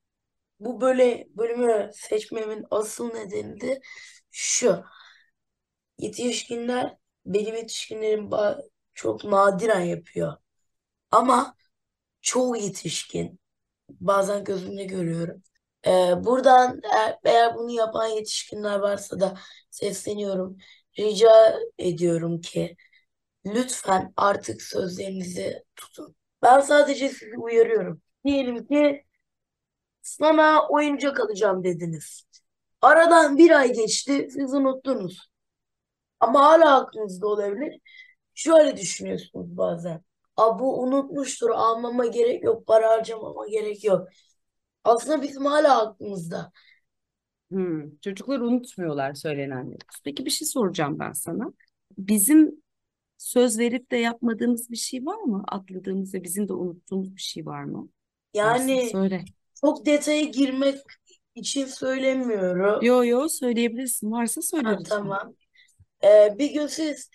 Bu 0.61 0.81
böyle 0.81 1.29
bölümü 1.37 1.91
seçmemin 1.95 2.67
asıl 2.71 3.15
nedeni 3.15 3.61
de 3.61 3.81
şu. 4.31 4.85
Yetişkinler 5.99 6.97
benim 7.35 7.55
yetişkinlerim 7.57 8.31
çok 8.95 9.25
nadiren 9.25 9.81
yapıyor. 9.81 10.37
Ama 11.11 11.57
çoğu 12.23 12.57
yetişkin 12.57 13.41
bazen 13.91 14.45
gözümde 14.45 14.85
görüyorum. 14.85 15.43
Ee, 15.87 16.25
buradan 16.25 16.81
eğer, 16.95 17.19
eğer 17.25 17.55
bunu 17.57 17.71
yapan 17.73 18.07
yetişkinler 18.07 18.79
varsa 18.79 19.21
da 19.21 19.39
sesleniyorum. 19.71 20.59
Rica 20.99 21.59
ediyorum 21.79 22.41
ki 22.41 22.77
lütfen 23.47 24.13
artık 24.17 24.63
sözlerinizi 24.63 25.65
tutun. 25.77 26.17
Ben 26.43 26.61
sadece 26.61 27.09
sizi 27.09 27.39
uyarıyorum. 27.39 28.03
Diyelim 28.25 28.67
ki 28.67 29.05
sana 30.03 30.69
oyuncak 30.69 31.21
alacağım 31.21 31.65
dediniz. 31.65 32.25
Aradan 32.83 33.39
bir 33.39 33.51
ay 33.51 33.73
geçti, 33.73 34.29
siz 34.33 34.55
unuttunuz. 34.55 35.29
Ama 36.21 36.41
hala 36.41 36.77
aklınızda 36.77 37.27
olabilir. 37.27 37.81
Şöyle 38.35 38.77
düşünüyorsunuz 38.77 39.57
bazen. 39.57 40.03
Aa, 40.37 40.59
bu 40.59 40.83
unutmuştur, 40.83 41.51
almama 41.51 42.07
gerek 42.07 42.45
yok, 42.45 42.67
para 42.67 42.91
harcamama 42.91 43.49
gerek 43.49 43.85
yok. 43.85 44.09
Aslında 44.85 45.23
bizim 45.23 45.45
hala 45.45 45.83
aklımızda. 45.83 46.53
Hmm, 47.51 47.97
çocuklar 47.97 48.41
unutmuyorlar 48.41 49.15
söylenenleri. 49.15 49.79
Peki 50.05 50.25
bir 50.27 50.31
şey 50.31 50.49
soracağım 50.49 50.99
ben 50.99 51.13
sana. 51.13 51.53
Bizim 51.99 52.63
söz 53.19 53.59
verip 53.59 53.91
de 53.91 53.97
yapmadığımız 53.97 54.71
bir 54.71 54.77
şey 54.77 55.07
var 55.07 55.19
mı? 55.19 55.45
Atladığımız 55.49 56.15
ve 56.15 56.25
bizim 56.25 56.49
de 56.49 56.53
unuttuğumuz 56.53 57.17
bir 57.17 57.21
şey 57.21 57.47
var 57.47 57.65
mı? 57.65 57.89
Yani 58.35 58.89
söyle. 58.93 59.25
çok 59.61 59.87
detaya 59.87 60.23
girmek 60.23 60.79
için 61.35 61.67
söylemiyorum. 61.67 62.85
Yo 62.85 63.05
yo 63.05 63.29
söyleyebilirsin. 63.29 64.11
Varsa 64.11 64.43
söyle 64.43 64.69
Ha, 64.69 64.79
tamam. 64.89 65.35
Ee, 66.05 66.35
bir 66.39 66.51
gün 66.55 66.67
siz 66.67 67.11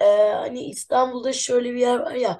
e, 0.00 0.04
hani 0.32 0.64
İstanbul'da 0.64 1.32
şöyle 1.32 1.72
bir 1.74 1.78
yer 1.80 1.98
var 1.98 2.14
ya 2.14 2.38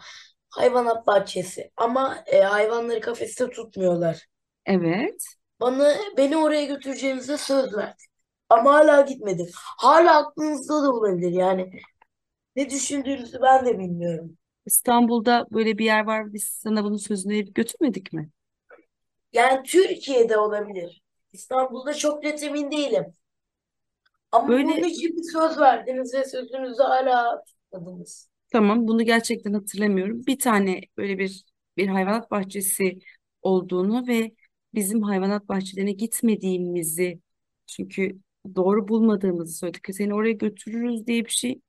hayvanat 0.51 1.07
bahçesi 1.07 1.71
ama 1.77 2.25
e, 2.27 2.41
hayvanları 2.41 3.01
kafeste 3.01 3.51
tutmuyorlar. 3.51 4.27
Evet. 4.67 5.25
Bana 5.61 5.95
beni 6.17 6.37
oraya 6.37 6.65
götüreceğinize 6.65 7.39
söz 7.39 7.75
verdi. 7.77 8.03
Ama 8.49 8.75
hala 8.75 9.01
gitmedim. 9.01 9.47
Hala 9.55 10.19
aklınızda 10.19 10.83
da 10.83 10.93
olabilir 10.93 11.33
yani. 11.33 11.71
Ne 12.57 12.71
düşündüğünüzü 12.71 13.43
ben 13.43 13.67
de 13.67 13.79
bilmiyorum. 13.79 14.39
İstanbul'da 14.67 15.47
böyle 15.51 15.79
bir 15.79 15.85
yer 15.85 16.05
var. 16.05 16.33
Biz 16.33 16.45
sana 16.45 16.85
bunun 16.85 16.97
sözünü 16.97 17.35
verip 17.35 17.55
götürmedik 17.55 18.13
mi? 18.13 18.31
Yani 19.33 19.63
Türkiye'de 19.63 20.39
olabilir. 20.39 21.03
İstanbul'da 21.33 21.95
çok 21.95 22.23
net 22.25 22.43
emin 22.43 22.71
değilim. 22.71 23.15
Ama 24.33 24.49
Böyle 24.49 24.63
bunun 24.63 24.83
için 24.83 25.17
bir 25.17 25.23
söz 25.33 25.59
verdiniz 25.59 26.15
ve 26.15 26.25
sözünüzü 26.25 26.83
hala 26.83 27.45
tutmadınız. 27.45 28.29
tamam 28.53 28.89
bunu 28.89 29.03
gerçekten 29.05 29.53
hatırlamıyorum. 29.53 30.27
Bir 30.27 30.39
tane 30.39 30.81
böyle 30.97 31.19
bir 31.19 31.45
bir 31.77 31.89
hayvanat 31.89 32.31
bahçesi 32.31 32.99
olduğunu 33.43 34.07
ve 34.09 34.33
bizim 34.75 35.03
hayvanat 35.03 35.49
bahçelerine 35.49 35.93
gitmediğimizi 35.93 37.21
çünkü 37.67 38.19
doğru 38.57 38.89
bulmadığımızı 38.89 39.59
söyledik. 39.59 39.87
Seni 39.95 40.15
oraya 40.15 40.33
götürürüz 40.33 41.07
diye 41.07 41.25
bir 41.25 41.31
şey 41.31 41.61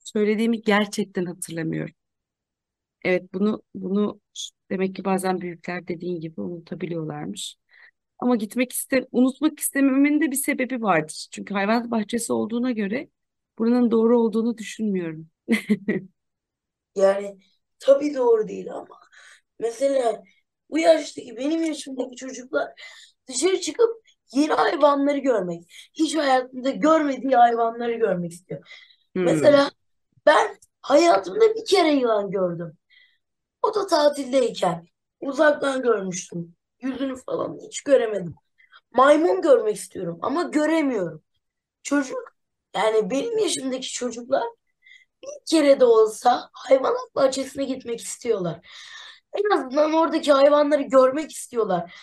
söylediğimi 0.00 0.62
gerçekten 0.62 1.26
hatırlamıyorum. 1.26 1.94
Evet 3.04 3.34
bunu 3.34 3.62
bunu 3.74 4.20
demek 4.70 4.96
ki 4.96 5.04
bazen 5.04 5.40
büyükler 5.40 5.88
dediğin 5.88 6.20
gibi 6.20 6.40
unutabiliyorlarmış. 6.40 7.56
Ama 8.22 8.36
gitmek 8.36 8.72
iste, 8.72 9.08
unutmak 9.12 9.60
istememenin 9.60 10.20
de 10.20 10.30
bir 10.30 10.36
sebebi 10.36 10.82
vardır. 10.82 11.28
Çünkü 11.32 11.54
hayvanat 11.54 11.90
bahçesi 11.90 12.32
olduğuna 12.32 12.70
göre 12.72 13.08
buranın 13.58 13.90
doğru 13.90 14.20
olduğunu 14.20 14.58
düşünmüyorum. 14.58 15.28
Yani 16.96 17.38
tabii 17.78 18.14
doğru 18.14 18.48
değil 18.48 18.72
ama 18.72 18.98
mesela 19.58 20.22
bu 20.70 20.78
yaştaki 20.78 21.36
benim 21.36 21.64
yaşımdaki 21.64 22.16
çocuklar 22.16 22.72
dışarı 23.28 23.60
çıkıp 23.60 23.90
yeni 24.34 24.52
hayvanları 24.52 25.18
görmek, 25.18 25.64
hiç 25.94 26.16
hayatında 26.16 26.70
görmediği 26.70 27.36
hayvanları 27.36 27.92
görmek 27.94 28.32
istiyor. 28.32 28.62
Hmm. 29.14 29.22
Mesela 29.24 29.70
ben 30.26 30.56
hayatımda 30.82 31.56
bir 31.56 31.66
kere 31.66 31.92
yılan 31.94 32.30
gördüm. 32.30 32.78
O 33.62 33.74
da 33.74 33.86
tatildeyken 33.86 34.86
uzaktan 35.20 35.82
görmüştüm. 35.82 36.54
Yüzünü 36.82 37.16
falan 37.26 37.58
hiç 37.66 37.82
göremedim. 37.82 38.34
Maymun 38.92 39.42
görmek 39.42 39.76
istiyorum 39.76 40.18
ama 40.22 40.42
göremiyorum. 40.42 41.22
Çocuk 41.82 42.36
yani 42.76 43.10
benim 43.10 43.38
yaşımdaki 43.38 43.92
çocuklar 43.92 44.44
bir 45.22 45.28
kere 45.50 45.80
de 45.80 45.84
olsa 45.84 46.50
hayvanat 46.52 47.14
bahçesine 47.14 47.64
gitmek 47.64 48.00
istiyorlar. 48.00 48.60
En 49.34 49.56
azından 49.58 49.92
oradaki 49.92 50.32
hayvanları 50.32 50.82
görmek 50.82 51.32
istiyorlar. 51.32 51.94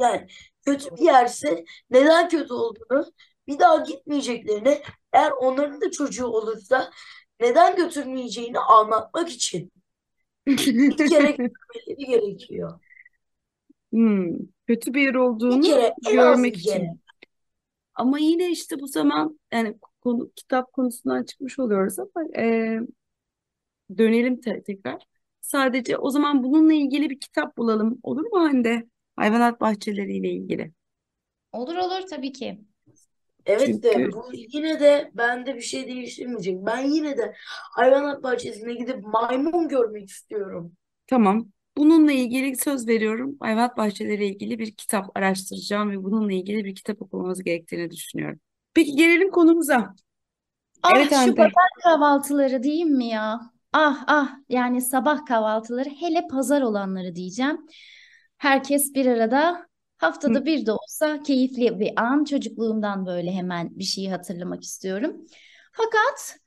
Yani 0.00 0.26
kötü 0.66 0.96
bir 0.96 1.02
yerse 1.02 1.64
neden 1.90 2.28
kötü 2.28 2.54
olduğunu 2.54 3.12
bir 3.48 3.58
daha 3.58 3.76
gitmeyeceklerini 3.76 4.82
eğer 5.12 5.30
onların 5.30 5.80
da 5.80 5.90
çocuğu 5.90 6.26
olursa 6.26 6.90
neden 7.40 7.76
götürmeyeceğini 7.76 8.58
anlatmak 8.58 9.28
için 9.30 9.72
bir 10.46 11.06
kere 11.06 11.30
görmeleri 11.30 12.06
gerekiyor. 12.06 12.80
Hmm, 13.96 14.30
kötü 14.66 14.94
bir 14.94 15.02
yer 15.02 15.14
Bir 15.50 15.60
olduğunu 15.60 15.62
kere 15.62 15.94
en 16.06 16.18
az 16.18 16.44
görmek 16.44 16.54
bir 16.54 16.58
için. 16.58 16.62
kere. 16.62 16.96
Ama 17.94 18.18
yine 18.18 18.50
işte 18.50 18.80
bu 18.80 18.86
zaman 18.88 19.40
yani 19.52 19.78
konu, 20.00 20.30
kitap 20.36 20.72
konusundan 20.72 21.24
çıkmış 21.24 21.58
oluyoruz 21.58 21.98
ama 21.98 22.24
e, 22.38 22.78
dönelim 23.98 24.40
te- 24.40 24.62
tekrar. 24.62 25.02
Sadece 25.40 25.96
o 25.98 26.10
zaman 26.10 26.42
bununla 26.44 26.72
ilgili 26.74 27.10
bir 27.10 27.20
kitap 27.20 27.56
bulalım. 27.58 27.98
Olur 28.02 28.22
mu 28.32 28.40
Hande? 28.40 28.86
Hayvanat 29.16 29.60
bahçeleriyle 29.60 30.30
ilgili. 30.30 30.72
Olur 31.52 31.76
olur 31.76 32.06
tabii 32.10 32.32
ki. 32.32 32.60
Evet 33.46 33.84
de 33.84 33.98
Çünkü 33.98 34.12
bu 34.12 34.30
yine 34.34 34.80
de 34.80 35.12
bende 35.14 35.56
bir 35.56 35.60
şey 35.60 35.88
değiştirmeyecek. 35.88 36.56
Ben 36.66 36.78
yine 36.86 37.18
de 37.18 37.34
hayvanat 37.76 38.22
bahçesine 38.22 38.74
gidip 38.74 39.04
maymun 39.04 39.68
görmek 39.68 40.10
istiyorum. 40.10 40.76
tamam. 41.06 41.52
Bununla 41.76 42.12
ilgili 42.12 42.56
söz 42.56 42.88
veriyorum. 42.88 43.36
Hayvanat 43.40 43.76
bahçeleriyle 43.76 44.26
ilgili 44.28 44.58
bir 44.58 44.74
kitap 44.76 45.16
araştıracağım 45.16 45.90
ve 45.90 46.04
bununla 46.04 46.32
ilgili 46.32 46.64
bir 46.64 46.74
kitap 46.74 47.02
okumamız 47.02 47.42
gerektiğini 47.44 47.90
düşünüyorum. 47.90 48.40
Peki 48.74 48.96
gelelim 48.96 49.30
konumuza. 49.30 49.94
Ah 50.82 50.90
Evet 50.90 51.12
şu 51.12 51.34
Hande. 51.34 51.36
pazar 51.36 51.68
kahvaltıları 51.84 52.62
diyeyim 52.62 52.96
mi 52.96 53.06
ya? 53.08 53.40
Ah 53.72 54.04
ah 54.06 54.30
yani 54.48 54.82
sabah 54.82 55.26
kahvaltıları 55.26 55.88
hele 55.88 56.26
pazar 56.30 56.62
olanları 56.62 57.14
diyeceğim. 57.14 57.66
Herkes 58.38 58.94
bir 58.94 59.06
arada 59.06 59.66
Hı, 60.26 60.32
haftada 60.36 60.44
bir 60.46 60.66
de 60.66 60.72
olsa 60.72 61.22
keyifli 61.22 61.80
bir 61.80 61.92
an. 62.02 62.24
Çocukluğumdan 62.24 63.06
böyle 63.06 63.32
hemen 63.32 63.78
bir 63.78 63.84
şeyi 63.84 64.10
hatırlamak 64.10 64.62
istiyorum. 64.64 65.16
Fakat 65.72 66.38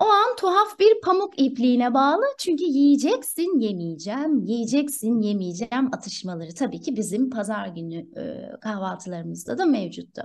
o 0.00 0.04
an 0.04 0.36
tuhaf 0.36 0.78
bir 0.78 1.00
pamuk 1.00 1.40
ipliğine 1.40 1.94
bağlı. 1.94 2.24
Çünkü 2.38 2.64
yiyeceksin 2.64 3.60
yemeyeceğim, 3.60 4.44
yiyeceksin 4.44 5.20
yemeyeceğim 5.20 5.94
atışmaları 5.94 6.54
tabii 6.54 6.80
ki 6.80 6.96
bizim 6.96 7.30
pazar 7.30 7.68
günü 7.68 7.96
e, 8.20 8.50
kahvaltılarımızda 8.60 9.58
da 9.58 9.66
mevcuttu. 9.66 10.22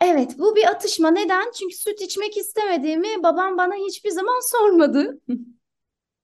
Evet, 0.00 0.38
bu 0.38 0.56
bir 0.56 0.66
atışma. 0.70 1.10
Neden? 1.10 1.50
Çünkü 1.58 1.76
süt 1.76 2.00
içmek 2.00 2.36
istemediğimi 2.36 3.22
babam 3.22 3.58
bana 3.58 3.74
hiçbir 3.74 4.10
zaman 4.10 4.50
sormadı. 4.50 5.20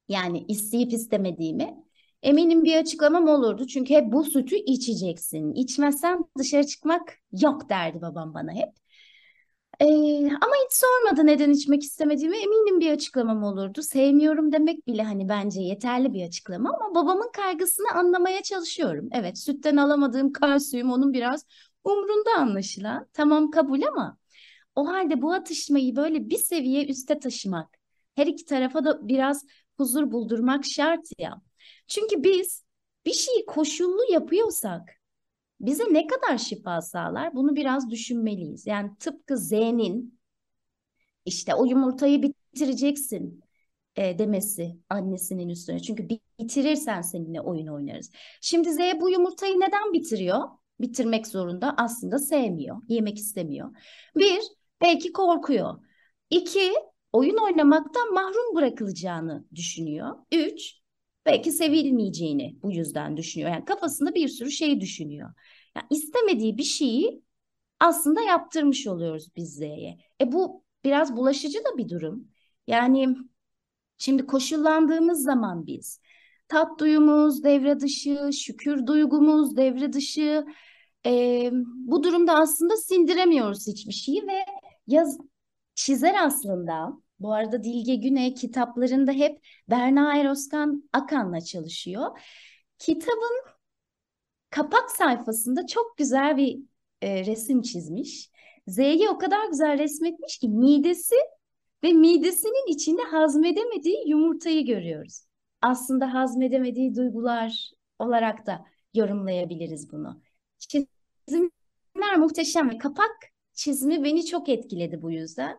Yani 0.09 0.45
isteyip 0.49 0.93
istemediğimi. 0.93 1.85
Eminim 2.23 2.65
bir 2.65 2.77
açıklamam 2.77 3.29
olurdu. 3.29 3.67
Çünkü 3.67 3.95
hep 3.95 4.13
bu 4.13 4.25
sütü 4.25 4.57
içeceksin. 4.57 5.55
İçmezsen 5.55 6.25
dışarı 6.39 6.67
çıkmak 6.67 7.19
yok 7.43 7.69
derdi 7.69 8.03
babam 8.03 8.35
bana 8.35 8.53
hep. 8.53 8.69
Ee, 9.83 9.87
ama 10.27 10.53
hiç 10.67 10.73
sormadı 10.73 11.27
neden 11.27 11.51
içmek 11.51 11.83
istemediğimi. 11.83 12.37
Eminim 12.37 12.81
bir 12.81 12.91
açıklamam 12.93 13.43
olurdu. 13.45 13.83
Sevmiyorum 13.83 14.53
demek 14.53 14.87
bile 14.87 15.03
hani 15.03 15.29
bence 15.29 15.61
yeterli 15.61 16.13
bir 16.13 16.27
açıklama 16.27 16.71
ama 16.75 16.95
babamın 16.95 17.31
kaygısını 17.33 17.87
anlamaya 17.95 18.43
çalışıyorum. 18.43 19.09
Evet, 19.13 19.39
sütten 19.39 19.77
alamadığım 19.77 20.33
kalsiyum 20.33 20.93
onun 20.93 21.13
biraz 21.13 21.47
umrunda 21.85 22.31
anlaşılan. 22.39 23.07
Tamam 23.13 23.51
kabul 23.51 23.83
ama 23.83 24.19
o 24.77 24.89
halde 24.89 25.23
bu 25.23 25.33
atışmayı 25.33 25.97
böyle 25.97 26.31
bir 26.31 26.39
seviye 26.39 26.87
üste 26.87 27.19
taşımak, 27.19 27.69
her 28.15 28.27
iki 28.27 28.45
tarafa 28.45 28.85
da 28.85 29.09
biraz 29.09 29.47
huzur 29.77 30.11
buldurmak 30.13 30.65
şart 30.65 31.07
ya. 31.19 31.43
Çünkü 31.89 32.23
biz 32.25 32.65
bir 33.07 33.13
şeyi 33.13 33.47
koşullu 33.47 34.13
yapıyorsak 34.13 35.02
bize 35.63 35.85
ne 35.91 36.07
kadar 36.07 36.39
şifa 36.39 36.81
sağlar? 36.81 37.35
Bunu 37.35 37.57
biraz 37.57 37.91
düşünmeliyiz. 37.91 38.67
Yani 38.67 38.91
tıpkı 38.99 39.39
Z'nin 39.39 40.19
işte 41.25 41.55
o 41.55 41.65
yumurtayı 41.65 42.23
bitireceksin 42.23 43.41
e, 43.97 44.19
demesi 44.19 44.77
annesinin 44.89 45.49
üstüne. 45.49 45.81
Çünkü 45.81 46.09
bitirirsen 46.41 47.01
seninle 47.03 47.41
oyun 47.41 47.67
oynarız. 47.67 48.11
Şimdi 48.41 48.73
Z 48.73 48.79
bu 49.01 49.11
yumurtayı 49.11 49.61
neden 49.61 49.93
bitiriyor? 49.93 50.41
Bitirmek 50.81 51.27
zorunda. 51.27 51.75
Aslında 51.77 52.19
sevmiyor, 52.19 52.77
yemek 52.89 53.19
istemiyor. 53.19 53.77
Bir, 54.17 54.41
belki 54.81 55.13
korkuyor. 55.13 55.75
İki, 56.31 56.73
oyun 57.13 57.37
oynamaktan 57.37 58.15
mahrum 58.15 58.57
bırakılacağını 58.57 59.45
düşünüyor. 59.55 60.17
Üç, 60.33 60.82
belki 61.27 61.53
sevilmeyeceğini 61.53 62.57
bu 62.63 62.73
yüzden 62.73 63.17
düşünüyor. 63.17 63.51
Yani 63.51 63.65
kafasında 63.65 64.15
bir 64.15 64.29
sürü 64.29 64.51
şey 64.51 64.81
düşünüyor. 64.81 65.31
Yani 65.77 65.87
istemediği 65.91 66.59
bir 66.59 66.63
şeyi 66.63 67.23
aslında 67.81 68.21
yaptırmış 68.21 68.87
oluyoruz 68.87 69.29
biz 69.37 69.55
Z'ye. 69.55 69.99
E 70.21 70.33
bu 70.33 70.65
biraz 70.85 71.17
bulaşıcı 71.17 71.59
da 71.59 71.79
bir 71.79 71.89
durum. 71.89 72.29
Yani 72.67 73.17
şimdi 73.99 74.27
koşullandığımız 74.27 75.23
zaman 75.23 75.67
biz 75.67 76.01
tat 76.49 76.81
duyumuz 76.81 77.45
devre 77.45 77.81
dışı, 77.81 78.31
şükür 78.33 78.87
duygumuz 78.87 79.57
devre 79.57 79.93
dışı. 79.93 80.47
E, 81.07 81.51
bu 81.77 82.03
durumda 82.03 82.35
aslında 82.35 82.77
sindiremiyoruz 82.77 83.67
hiçbir 83.67 83.93
şeyi 83.93 84.27
ve 84.27 84.45
yaz 84.87 85.19
çizer 85.75 86.15
aslında. 86.25 86.93
Bu 87.23 87.33
arada 87.33 87.65
Dilge 87.65 87.95
Güney 87.95 88.35
kitaplarında 88.35 89.13
hep 89.13 89.47
Berna 89.71 90.19
Eroskan 90.19 90.89
Akan'la 90.93 91.41
çalışıyor. 91.41 92.19
Kitabın 92.79 93.45
kapak 94.51 94.91
sayfasında 94.91 95.67
çok 95.67 95.97
güzel 95.97 96.37
bir 96.37 96.59
e, 97.03 97.27
resim 97.27 97.63
çizmiş. 97.63 98.31
Z'yi 98.67 99.09
o 99.09 99.19
kadar 99.19 99.49
güzel 99.49 99.79
resmetmiş 99.79 100.39
ki 100.39 100.49
midesi 100.49 101.15
ve 101.85 101.93
midesinin 101.93 102.73
içinde 102.73 103.03
hazmedemediği 103.03 104.09
yumurtayı 104.09 104.67
görüyoruz. 104.67 105.25
Aslında 105.63 106.15
hazmedemediği 106.15 106.95
duygular 106.95 107.71
olarak 107.99 108.47
da 108.47 108.65
yorumlayabiliriz 108.95 109.93
bunu. 109.93 110.23
Çizimler 110.59 112.17
muhteşem 112.19 112.71
ve 112.71 112.79
kapak 112.79 113.17
çizimi 113.53 114.05
beni 114.05 114.27
çok 114.27 114.49
etkiledi 114.49 115.03
bu 115.03 115.11
yüzden. 115.11 115.59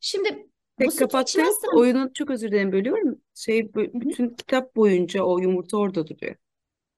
Şimdi 0.00 0.51
Tek 0.82 0.92
içmezsen 0.92 1.76
oyunun 1.76 2.10
çok 2.14 2.30
özür 2.30 2.50
dilerim 2.50 2.72
bölüyorum. 2.72 3.18
Şey 3.34 3.74
bütün 3.74 4.28
kitap 4.28 4.76
boyunca 4.76 5.22
o 5.22 5.38
yumurta 5.38 5.76
orada 5.76 6.06
duruyor. 6.06 6.36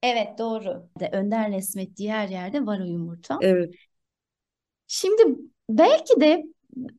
Evet 0.03 0.39
doğru. 0.39 0.89
De 0.99 1.09
önden 1.13 1.53
resmettiği 1.53 2.11
her 2.11 2.27
yerde 2.27 2.65
var 2.65 2.79
o 2.79 2.83
yumurta. 2.83 3.37
Evet. 3.41 3.75
Şimdi 4.87 5.23
belki 5.69 6.21
de 6.21 6.45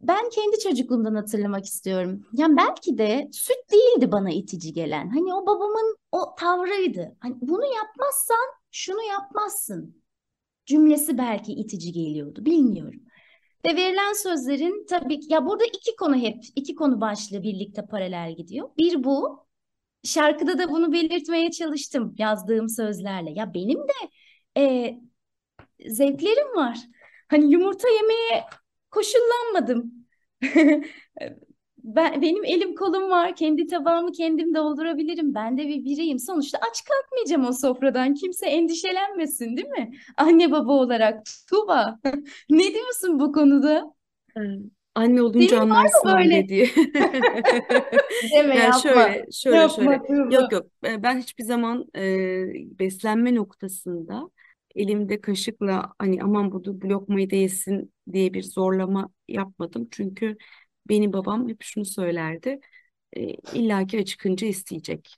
ben 0.00 0.28
kendi 0.30 0.58
çocukluğumdan 0.58 1.14
hatırlamak 1.14 1.64
istiyorum. 1.64 2.26
Yani 2.32 2.56
belki 2.56 2.98
de 2.98 3.28
süt 3.32 3.72
değildi 3.72 4.12
bana 4.12 4.30
itici 4.30 4.72
gelen. 4.72 5.08
Hani 5.08 5.34
o 5.34 5.46
babamın 5.46 5.96
o 6.12 6.34
tavrıydı. 6.38 7.16
Hani 7.20 7.34
bunu 7.40 7.64
yapmazsan 7.64 8.46
şunu 8.70 9.02
yapmazsın 9.02 10.02
cümlesi 10.66 11.18
belki 11.18 11.52
itici 11.52 11.92
geliyordu. 11.92 12.44
Bilmiyorum. 12.44 13.00
Ve 13.66 13.76
verilen 13.76 14.12
sözlerin 14.12 14.86
tabii 14.90 15.20
ki 15.20 15.32
ya 15.32 15.46
burada 15.46 15.64
iki 15.64 15.96
konu 15.96 16.16
hep 16.16 16.44
iki 16.56 16.74
konu 16.74 17.00
başlığı 17.00 17.42
birlikte 17.42 17.82
paralel 17.86 18.36
gidiyor. 18.36 18.68
Bir 18.78 19.04
bu. 19.04 19.46
Şarkıda 20.04 20.58
da 20.58 20.70
bunu 20.70 20.92
belirtmeye 20.92 21.50
çalıştım 21.50 22.14
yazdığım 22.18 22.68
sözlerle. 22.68 23.30
Ya 23.30 23.54
benim 23.54 23.78
de 23.78 23.92
e, 24.58 24.96
zevklerim 25.88 26.56
var. 26.56 26.78
Hani 27.28 27.52
yumurta 27.52 27.88
yemeye 27.88 28.44
koşullanmadım. 28.90 29.92
ben 31.86 32.22
benim 32.22 32.44
elim 32.44 32.74
kolum 32.74 33.10
var. 33.10 33.36
Kendi 33.36 33.66
tabağımı 33.66 34.12
kendim 34.12 34.54
doldurabilirim. 34.54 35.34
Ben 35.34 35.58
de 35.58 35.68
bir 35.68 35.84
bireyim. 35.84 36.18
Sonuçta 36.18 36.58
aç 36.70 36.84
kalkmayacağım 36.84 37.46
o 37.46 37.52
sofradan. 37.52 38.14
Kimse 38.14 38.46
endişelenmesin, 38.46 39.56
değil 39.56 39.68
mi? 39.68 39.90
Anne 40.16 40.52
baba 40.52 40.72
olarak. 40.72 41.22
Tuğba, 41.50 41.98
ne 42.50 42.74
diyorsun 42.74 43.20
bu 43.20 43.32
konuda? 43.32 43.94
Ee, 44.36 44.40
Anne 44.94 45.22
olunca 45.22 45.48
Senin 45.48 45.60
anlarsın 45.60 46.08
anne 46.08 46.48
diye. 46.48 46.66
Deme 48.32 48.54
Yani 48.54 48.58
yapma. 48.58 48.80
şöyle, 48.80 49.26
şöyle, 49.32 49.56
Yapma 49.56 49.84
şöyle. 50.08 50.34
Yok 50.34 50.52
yok. 50.52 50.66
E, 50.86 51.02
Ben 51.02 51.18
hiçbir 51.18 51.44
zaman 51.44 51.84
e, 51.96 52.78
beslenme 52.78 53.34
noktasında 53.34 54.30
elimde 54.74 55.20
kaşıkla 55.20 55.92
hani 55.98 56.22
aman 56.22 56.52
bu 56.52 56.62
lokmayı 56.84 57.30
da 57.30 57.36
yesin 57.36 57.92
diye 58.12 58.34
bir 58.34 58.42
zorlama 58.42 59.08
yapmadım. 59.28 59.88
Çünkü 59.90 60.36
benim 60.88 61.12
babam 61.12 61.48
hep 61.48 61.62
şunu 61.62 61.84
söylerdi. 61.84 62.60
E, 63.16 63.22
illaki 63.54 63.98
acıkınca 64.00 64.46
isteyecek. 64.46 65.16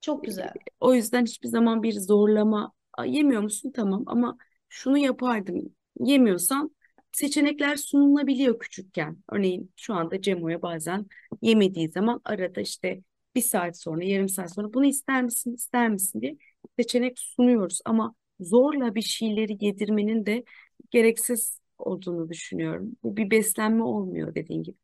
Çok 0.00 0.24
güzel. 0.24 0.52
O 0.80 0.94
yüzden 0.94 1.24
hiçbir 1.26 1.48
zaman 1.48 1.82
bir 1.82 1.92
zorlama 1.92 2.72
"Aa, 2.98 3.04
yemiyor 3.04 3.42
musun? 3.42 3.72
Tamam 3.76 4.04
ama 4.06 4.38
şunu 4.68 4.98
yapardım. 4.98 5.74
Yemiyorsan 6.00 6.76
seçenekler 7.12 7.76
sunulabiliyor 7.76 8.58
küçükken. 8.58 9.16
Örneğin 9.32 9.72
şu 9.76 9.94
anda 9.94 10.22
Cemo'ya 10.22 10.62
bazen 10.62 11.06
yemediği 11.42 11.88
zaman 11.90 12.20
arada 12.24 12.60
işte 12.60 13.02
bir 13.34 13.40
saat 13.42 13.78
sonra, 13.80 14.04
yarım 14.04 14.28
saat 14.28 14.54
sonra 14.54 14.72
bunu 14.74 14.86
ister 14.86 15.22
misin, 15.22 15.54
ister 15.54 15.88
misin 15.90 16.20
diye 16.20 16.36
seçenek 16.78 17.18
sunuyoruz. 17.18 17.80
Ama 17.84 18.14
zorla 18.40 18.94
bir 18.94 19.02
şeyleri 19.02 19.64
yedirmenin 19.64 20.26
de 20.26 20.44
gereksiz 20.90 21.60
olduğunu 21.78 22.28
düşünüyorum. 22.28 22.96
Bu 23.02 23.16
bir 23.16 23.30
beslenme 23.30 23.82
olmuyor 23.82 24.34
dediğin 24.34 24.62
gibi. 24.62 24.76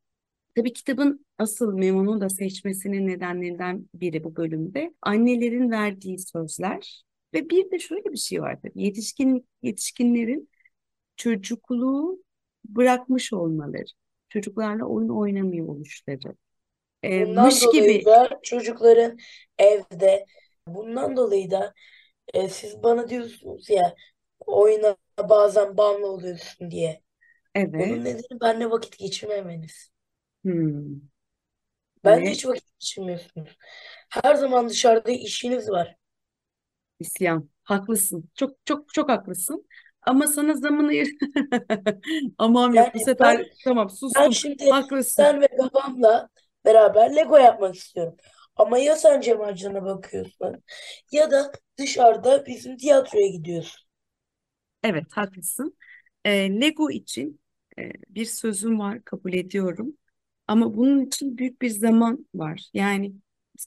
Tabii 0.55 0.73
kitabın 0.73 1.25
asıl 1.37 1.73
Memo'nun 1.73 2.21
da 2.21 2.29
seçmesinin 2.29 3.07
nedenlerinden 3.07 3.89
biri 3.93 4.23
bu 4.23 4.35
bölümde 4.35 4.93
annelerin 5.01 5.71
verdiği 5.71 6.19
sözler 6.19 7.03
ve 7.33 7.49
bir 7.49 7.71
de 7.71 7.79
şöyle 7.79 8.11
bir 8.11 8.17
şey 8.17 8.41
var 8.41 8.59
tabii 8.61 8.83
yetişkin 8.83 9.47
yetişkinlerin 9.61 10.49
çocukluğu 11.15 12.23
bırakmış 12.65 13.33
olmaları, 13.33 13.85
çocuklarla 14.29 14.85
oyun 14.85 15.09
oynamıyor 15.09 15.67
oluşları, 15.67 16.35
e, 17.03 17.25
Bundan 17.25 17.45
mış 17.45 17.63
dolayı 17.63 17.93
gibi 17.93 18.05
da 18.05 18.39
çocukların 18.43 19.17
evde 19.57 20.25
bundan 20.67 21.17
dolayı 21.17 21.51
da 21.51 21.73
e, 22.33 22.49
siz 22.49 22.83
bana 22.83 23.09
diyorsunuz 23.09 23.69
ya 23.69 23.95
oyuna 24.39 24.97
bazen 25.29 25.77
bağımlı 25.77 26.07
oluyorsun 26.07 26.71
diye. 26.71 27.01
Bunun 27.55 27.83
evet, 27.83 28.03
nedeni 28.03 28.41
benimle 28.41 28.69
vakit 28.69 28.97
geçirmemeniz. 28.97 29.94
Hmm, 30.45 31.09
Bence 32.05 32.29
ve 32.29 32.31
hiç 32.31 32.45
vakit 32.45 32.79
geçirmiyorsunuz. 32.79 33.57
Her 34.09 34.35
zaman 34.35 34.69
dışarıda 34.69 35.11
işiniz 35.11 35.69
var. 35.69 35.95
isyan. 36.99 37.49
Haklısın. 37.63 38.29
Çok 38.35 38.65
çok 38.65 38.93
çok 38.93 39.09
haklısın. 39.09 39.65
Ama 40.01 40.27
sana 40.27 40.53
zaman 40.53 40.87
ayır. 40.87 41.09
Aman 42.37 42.73
yok 42.73 42.93
bu 42.93 42.99
Yani 42.99 42.99
sefer 42.99 43.37
ben 43.37 43.45
tamam 43.63 43.89
ben 44.15 44.29
sustum. 44.29 44.31
şimdi 44.31 44.65
Haklısın. 44.67 45.01
sen 45.05 45.41
ve 45.41 45.47
babamla 45.59 46.29
beraber 46.65 47.15
Lego 47.15 47.37
yapmak 47.37 47.75
istiyorum. 47.75 48.17
Ama 48.55 48.77
ya 48.79 48.95
sen 48.95 49.21
Cemalcan'a 49.21 49.85
bakıyorsun 49.85 50.63
ya 51.11 51.31
da 51.31 51.51
dışarıda 51.77 52.45
bizim 52.45 52.77
tiyatroya 52.77 53.27
gidiyorsun. 53.27 53.85
Evet, 54.83 55.05
haklısın. 55.11 55.77
Ee, 56.25 56.61
Lego 56.61 56.89
için 56.91 57.39
e, 57.79 57.91
bir 58.09 58.25
sözüm 58.25 58.79
var, 58.79 59.03
kabul 59.05 59.33
ediyorum. 59.33 59.97
Ama 60.47 60.77
bunun 60.77 61.05
için 61.05 61.37
büyük 61.37 61.61
bir 61.61 61.69
zaman 61.69 62.27
var. 62.35 62.69
Yani 62.73 63.13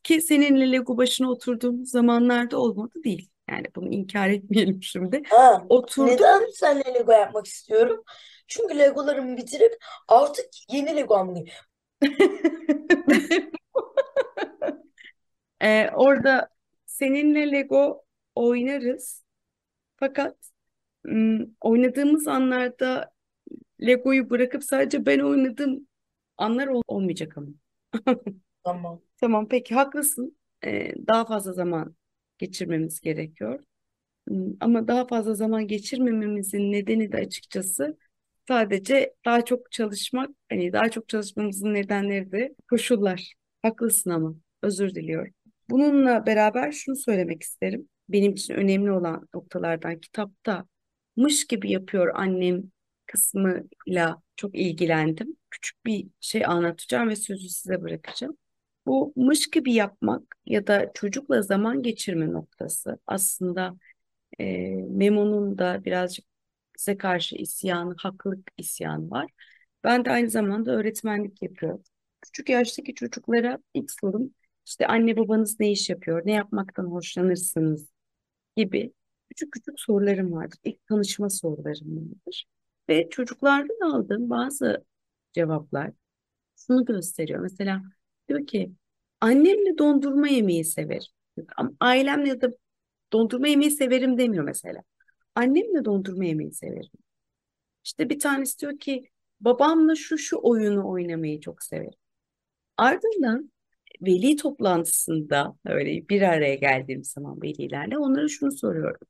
ki 0.02 0.22
seninle 0.22 0.72
Lego 0.72 0.96
başına 0.96 1.30
oturduğumuz 1.30 1.90
zamanlarda 1.90 2.58
olmadı 2.60 2.92
değil. 3.04 3.30
Yani 3.50 3.66
bunu 3.76 3.92
inkar 3.92 4.28
etmeyelim 4.30 4.82
şimdi. 4.82 5.22
Ha, 5.28 5.66
Oturduk. 5.68 6.10
neden 6.12 6.50
seninle 6.54 6.94
Lego 6.94 7.12
yapmak 7.12 7.46
istiyorum? 7.46 8.02
Çünkü 8.46 8.78
Legolarımı 8.78 9.36
bitirip 9.36 9.72
artık 10.08 10.46
yeni 10.72 10.96
Lego 10.96 11.14
almalıyım. 11.16 11.48
Ee, 15.60 15.90
orada 15.94 16.48
seninle 16.86 17.52
Lego 17.52 18.04
oynarız. 18.34 19.24
Fakat 19.96 20.36
ım, 21.08 21.56
oynadığımız 21.60 22.28
anlarda 22.28 23.12
Lego'yu 23.82 24.30
bırakıp 24.30 24.64
sadece 24.64 25.06
ben 25.06 25.18
oynadığım 25.18 25.87
anlar 26.38 26.66
ol- 26.68 26.82
olmayacak 26.88 27.38
ama. 27.38 27.48
Tamam. 28.64 29.00
Tamam, 29.20 29.48
peki 29.48 29.74
haklısın. 29.74 30.38
Ee, 30.64 30.92
daha 31.06 31.24
fazla 31.26 31.52
zaman 31.52 31.96
geçirmemiz 32.38 33.00
gerekiyor. 33.00 33.64
Hmm, 34.28 34.52
Ama 34.60 34.88
daha 34.88 35.06
fazla 35.06 35.34
zaman 35.34 35.66
geçirmememizin 35.68 36.72
nedeni 36.72 37.12
de 37.12 37.16
açıkçası 37.16 37.98
sadece 38.48 39.14
daha 39.24 39.44
çok 39.44 39.72
çalışmak, 39.72 40.30
hani 40.50 40.72
daha 40.72 40.90
çok 40.90 41.08
çalışmamızın 41.08 41.74
nedenleri 41.74 42.32
de 42.32 42.54
koşullar. 42.70 43.34
Haklısın 43.62 44.10
ama 44.10 44.34
özür 44.62 44.94
diliyorum. 44.94 45.34
Bununla 45.70 46.26
beraber 46.26 46.72
şunu 46.72 46.96
söylemek 46.96 47.42
isterim. 47.42 47.88
Benim 48.08 48.32
için 48.32 48.54
önemli 48.54 48.92
olan 48.92 49.28
noktalardan 49.34 50.00
kitapta 50.00 50.66
mış 51.16 51.46
gibi 51.46 51.70
yapıyor 51.70 52.12
annem 52.16 52.64
kısmıyla 53.08 54.22
çok 54.36 54.56
ilgilendim. 54.56 55.36
Küçük 55.50 55.86
bir 55.86 56.08
şey 56.20 56.46
anlatacağım 56.46 57.08
ve 57.10 57.16
sözü 57.16 57.50
size 57.50 57.82
bırakacağım. 57.82 58.38
Bu 58.86 59.12
mış 59.16 59.50
gibi 59.50 59.72
yapmak 59.74 60.22
ya 60.46 60.66
da 60.66 60.92
çocukla 60.94 61.42
zaman 61.42 61.82
geçirme 61.82 62.32
noktası 62.32 62.98
aslında 63.06 63.76
e, 64.40 64.44
Memo'nun 64.90 65.58
da 65.58 65.84
birazcık 65.84 66.26
bize 66.78 66.98
karşı 66.98 67.36
isyanı, 67.36 67.94
haklılık 67.98 68.50
isyanı 68.58 69.10
var. 69.10 69.30
Ben 69.84 70.04
de 70.04 70.10
aynı 70.10 70.30
zamanda 70.30 70.72
öğretmenlik 70.72 71.42
yapıyorum. 71.42 71.82
Küçük 72.22 72.48
yaştaki 72.48 72.94
çocuklara 72.94 73.58
ilk 73.74 73.90
sorum 73.90 74.34
işte 74.66 74.86
anne 74.86 75.16
babanız 75.16 75.60
ne 75.60 75.70
iş 75.72 75.90
yapıyor, 75.90 76.22
ne 76.26 76.32
yapmaktan 76.32 76.84
hoşlanırsınız 76.84 77.88
gibi 78.56 78.92
küçük 79.30 79.52
küçük 79.52 79.80
sorularım 79.80 80.32
vardır. 80.32 80.58
İlk 80.64 80.86
tanışma 80.88 81.30
sorularım 81.30 81.96
vardır. 81.96 82.46
Ve 82.88 83.08
çocuklardan 83.10 83.90
aldığım 83.90 84.30
bazı 84.30 84.84
cevaplar 85.32 85.90
şunu 86.56 86.84
gösteriyor. 86.84 87.40
Mesela 87.40 87.82
diyor 88.28 88.46
ki 88.46 88.72
annemle 89.20 89.78
dondurma 89.78 90.28
yemeyi 90.28 90.64
severim. 90.64 91.12
Ama 91.56 91.72
ailemle 91.80 92.40
de 92.40 92.56
dondurma 93.12 93.48
yemeyi 93.48 93.70
severim 93.70 94.18
demiyor 94.18 94.44
mesela. 94.44 94.82
Annemle 95.34 95.84
dondurma 95.84 96.24
yemeyi 96.24 96.52
severim. 96.52 96.90
İşte 97.84 98.10
bir 98.10 98.20
tanesi 98.20 98.58
diyor 98.58 98.78
ki 98.78 99.10
babamla 99.40 99.94
şu 99.94 100.18
şu 100.18 100.38
oyunu 100.42 100.90
oynamayı 100.90 101.40
çok 101.40 101.62
severim. 101.62 101.98
Ardından 102.76 103.52
veli 104.02 104.36
toplantısında 104.36 105.56
öyle 105.66 106.08
bir 106.08 106.22
araya 106.22 106.54
geldiğim 106.54 107.04
zaman 107.04 107.42
velilerle 107.42 107.98
onlara 107.98 108.28
şunu 108.28 108.52
soruyorum. 108.52 109.06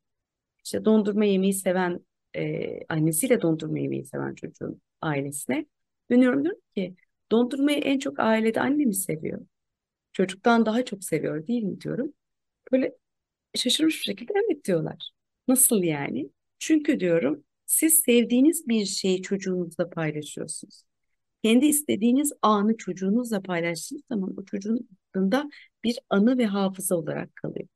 İşte 0.65 0.85
dondurma 0.85 1.25
yemeyi 1.25 1.55
seven 1.55 2.01
e, 2.37 2.81
annesiyle 2.89 3.43
dondurma 3.43 3.79
yemeyi 3.79 4.05
seven 4.07 4.35
çocuğun 4.35 4.83
ailesine 5.03 5.67
dönüyorum 6.11 6.45
diyorum 6.45 6.63
ki 6.77 6.97
dondurmayı 7.33 7.79
en 7.79 7.99
çok 7.99 8.21
ailede 8.21 8.61
anne 8.61 8.85
mi 8.85 8.95
seviyor? 8.95 9.41
Çocuktan 10.13 10.67
daha 10.67 10.85
çok 10.85 11.05
seviyor 11.05 11.47
değil 11.47 11.63
mi 11.63 11.81
diyorum. 11.81 12.13
Böyle 12.73 12.97
şaşırmış 13.57 13.97
bir 13.99 14.05
şekilde 14.05 14.33
evet 14.47 14.65
diyorlar. 14.65 15.11
Nasıl 15.49 15.83
yani? 15.83 16.31
Çünkü 16.59 17.01
diyorum 17.01 17.45
siz 17.67 17.95
sevdiğiniz 18.07 18.69
bir 18.69 18.85
şeyi 18.87 19.23
çocuğunuzla 19.23 19.91
paylaşıyorsunuz. 19.91 20.83
Kendi 21.45 21.67
istediğiniz 21.67 22.33
anı 22.43 22.77
çocuğunuzla 22.77 23.43
paylaştığınız 23.43 24.03
zaman 24.11 24.35
o 24.39 24.45
çocuğun 24.45 24.89
aklında 25.11 25.51
bir 25.85 25.99
anı 26.11 26.39
ve 26.39 26.47
hafıza 26.47 26.97
olarak 26.97 27.37
kalıyor. 27.37 27.69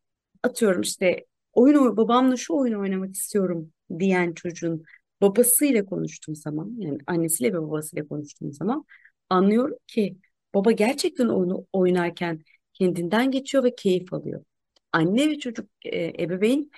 Atıyorum 0.43 0.83
işte 0.83 1.27
oyun 1.53 1.75
oy- 1.77 1.97
babamla 1.97 2.37
şu 2.37 2.55
oyunu 2.55 2.81
oynamak 2.81 3.15
istiyorum 3.15 3.73
diyen 3.98 4.33
çocuğun 4.33 4.85
babasıyla 5.20 5.85
konuştuğum 5.85 6.37
zaman 6.37 6.74
yani 6.78 6.98
annesiyle 7.07 7.52
ve 7.52 7.62
babasıyla 7.62 8.09
konuştuğum 8.09 8.52
zaman 8.52 8.85
anlıyorum 9.31 9.76
ki 9.87 10.16
baba 10.55 10.72
gerçekten 10.72 11.28
oyunu 11.28 11.66
oynarken 11.72 12.44
kendinden 12.74 13.31
geçiyor 13.31 13.64
ve 13.64 13.74
keyif 13.74 14.12
alıyor. 14.12 14.44
Anne 14.92 15.31
ve 15.31 15.38
çocuk 15.38 15.70
e, 15.85 16.22
ebeveyn 16.24 16.70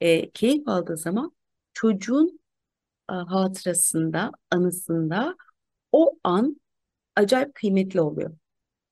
e, 0.00 0.30
keyif 0.30 0.68
aldığı 0.68 0.96
zaman 0.96 1.32
çocuğun 1.72 2.40
e, 3.10 3.14
hatırasında, 3.14 4.32
anısında 4.50 5.36
o 5.92 6.18
an 6.24 6.60
acayip 7.16 7.54
kıymetli 7.54 8.00
oluyor. 8.00 8.36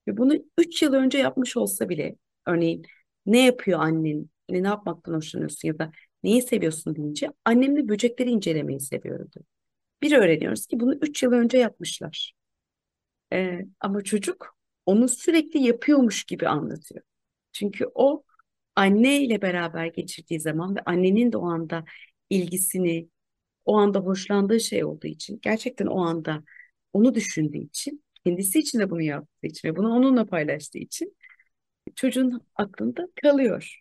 Ve 0.08 0.16
bunu 0.16 0.34
3 0.58 0.82
yıl 0.82 0.94
önce 0.94 1.18
yapmış 1.18 1.56
olsa 1.56 1.88
bile 1.88 2.16
örneğin 2.46 2.86
ne 3.26 3.46
yapıyor 3.46 3.80
annen, 3.80 4.30
ne 4.50 4.68
yapmaktan 4.68 5.14
hoşlanıyorsun 5.14 5.68
ya 5.68 5.78
da 5.78 5.92
neyi 6.24 6.42
seviyorsun 6.42 6.96
deyince 6.96 7.32
annemle 7.44 7.88
böcekleri 7.88 8.30
incelemeyi 8.30 8.80
seviyorum 8.80 9.30
diyor. 9.34 9.44
Bir 10.02 10.12
öğreniyoruz 10.18 10.66
ki 10.66 10.80
bunu 10.80 10.94
3 10.94 11.22
yıl 11.22 11.32
önce 11.32 11.58
yapmışlar. 11.58 12.34
Ee, 13.32 13.60
ama 13.80 14.02
çocuk 14.04 14.56
onu 14.86 15.08
sürekli 15.08 15.60
yapıyormuş 15.62 16.24
gibi 16.24 16.48
anlatıyor. 16.48 17.02
Çünkü 17.52 17.86
o 17.94 18.24
anneyle 18.76 19.42
beraber 19.42 19.86
geçirdiği 19.86 20.40
zaman 20.40 20.76
ve 20.76 20.80
annenin 20.86 21.32
de 21.32 21.36
o 21.36 21.46
anda 21.50 21.84
ilgisini, 22.30 23.08
o 23.64 23.76
anda 23.78 24.00
hoşlandığı 24.00 24.60
şey 24.60 24.84
olduğu 24.84 25.06
için, 25.06 25.40
gerçekten 25.42 25.86
o 25.86 26.00
anda 26.02 26.44
onu 26.92 27.14
düşündüğü 27.14 27.58
için, 27.58 28.04
kendisi 28.26 28.58
için 28.58 28.78
de 28.80 28.90
bunu 28.90 29.02
yaptığı 29.02 29.46
için 29.46 29.68
ve 29.68 29.76
bunu 29.76 29.88
onunla 29.94 30.26
paylaştığı 30.26 30.78
için 30.78 31.16
çocuğun 31.96 32.42
aklında 32.56 33.08
kalıyor. 33.22 33.80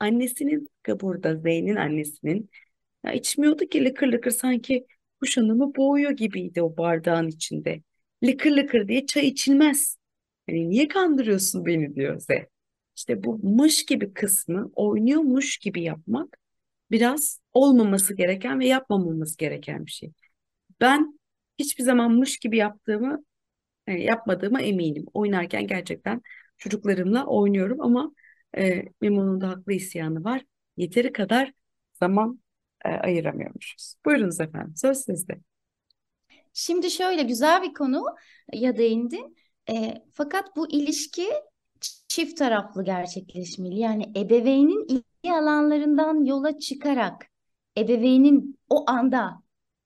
Annesinin 0.00 0.68
burada 1.00 1.36
Zeyn'in 1.36 1.76
annesinin 1.76 2.50
ya 3.04 3.12
içmiyordu 3.12 3.66
ki 3.66 3.84
lıkır 3.84 4.08
lıkır 4.12 4.30
sanki 4.30 4.86
kuş 5.20 5.36
hanımı 5.36 5.74
boğuyor 5.76 6.10
gibiydi 6.10 6.62
o 6.62 6.76
bardağın 6.76 7.28
içinde. 7.28 7.82
Lıkır 8.24 8.50
lıkır 8.50 8.88
diye 8.88 9.06
çay 9.06 9.26
içilmez. 9.28 9.98
Yani 10.48 10.70
niye 10.70 10.88
kandırıyorsun 10.88 11.66
beni 11.66 11.94
diyor 11.94 12.20
Z. 12.20 12.26
İşte 12.96 13.24
bu 13.24 13.38
mış 13.38 13.84
gibi 13.84 14.12
kısmı 14.12 14.70
oynuyormuş 14.74 15.58
gibi 15.58 15.82
yapmak 15.82 16.38
biraz 16.90 17.40
olmaması 17.52 18.14
gereken 18.16 18.60
ve 18.60 18.66
yapmamamız 18.66 19.36
gereken 19.36 19.86
bir 19.86 19.90
şey. 19.90 20.12
Ben 20.80 21.18
hiçbir 21.58 21.84
zaman 21.84 22.12
mış 22.12 22.38
gibi 22.38 22.56
yaptığımı 22.56 23.24
yani 23.86 24.04
yapmadığıma 24.04 24.62
eminim. 24.62 25.04
Oynarken 25.14 25.66
gerçekten 25.66 26.22
çocuklarımla 26.58 27.26
oynuyorum 27.26 27.80
ama 27.80 28.12
e, 28.58 28.82
Memo'nun 29.00 29.40
da 29.40 29.48
haklı 29.48 29.72
isyanı 29.72 30.24
var. 30.24 30.44
Yeteri 30.76 31.12
kadar 31.12 31.52
zaman 31.92 32.40
e, 32.84 32.88
ayıramıyormuşuz. 32.88 33.94
Buyurunuz 34.04 34.40
efendim, 34.40 34.74
söz 34.76 34.98
sizde. 34.98 35.40
Şimdi 36.52 36.90
şöyle 36.90 37.22
güzel 37.22 37.62
bir 37.62 37.74
konu 37.74 38.04
ya 38.52 38.76
değindin. 38.76 39.36
E, 39.70 39.94
fakat 40.12 40.56
bu 40.56 40.70
ilişki 40.70 41.26
çift 42.08 42.38
taraflı 42.38 42.84
gerçekleşmeli. 42.84 43.78
Yani 43.78 44.12
ebeveynin 44.16 44.84
ilgi 44.88 45.32
alanlarından 45.32 46.24
yola 46.24 46.58
çıkarak 46.58 47.26
ebeveynin 47.78 48.58
o 48.68 48.90
anda 48.90 49.42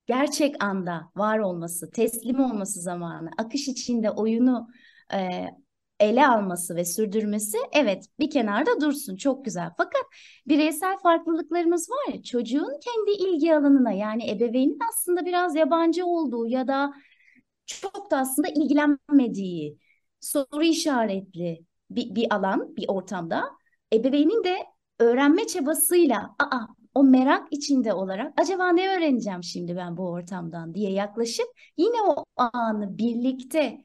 gerçek 0.06 0.64
anda 0.64 1.10
var 1.16 1.38
olması, 1.38 1.90
teslim 1.90 2.40
olması 2.40 2.80
zamanı, 2.80 3.30
akış 3.38 3.68
içinde 3.68 4.10
oyunu 4.10 4.68
e, 5.12 5.46
ele 6.00 6.26
alması 6.26 6.76
ve 6.76 6.84
sürdürmesi 6.84 7.58
evet 7.72 8.06
bir 8.18 8.30
kenarda 8.30 8.80
dursun 8.80 9.16
çok 9.16 9.44
güzel. 9.44 9.70
Fakat 9.76 10.02
bireysel 10.48 10.98
farklılıklarımız 10.98 11.90
var 11.90 12.14
ya 12.14 12.22
çocuğun 12.22 12.80
kendi 12.84 13.10
ilgi 13.10 13.54
alanına 13.54 13.92
yani 13.92 14.30
ebeveynin 14.30 14.78
aslında 14.92 15.26
biraz 15.26 15.56
yabancı 15.56 16.06
olduğu 16.06 16.46
ya 16.48 16.68
da 16.68 16.92
çok 17.66 18.10
da 18.10 18.18
aslında 18.18 18.48
ilgilenmediği 18.48 19.78
soru 20.20 20.62
işaretli 20.62 21.64
bir, 21.90 22.14
bir 22.14 22.34
alan, 22.34 22.76
bir 22.76 22.84
ortamda 22.88 23.44
ebeveynin 23.92 24.44
de 24.44 24.56
öğrenme 24.98 25.46
çabasıyla 25.46 26.34
aa 26.38 26.60
o 26.94 27.04
merak 27.04 27.48
içinde 27.50 27.92
olarak 27.94 28.40
acaba 28.40 28.68
ne 28.72 28.96
öğreneceğim 28.96 29.44
şimdi 29.44 29.76
ben 29.76 29.96
bu 29.96 30.10
ortamdan 30.10 30.74
diye 30.74 30.90
yaklaşıp 30.92 31.46
yine 31.76 32.02
o 32.02 32.24
anı 32.36 32.98
birlikte 32.98 33.84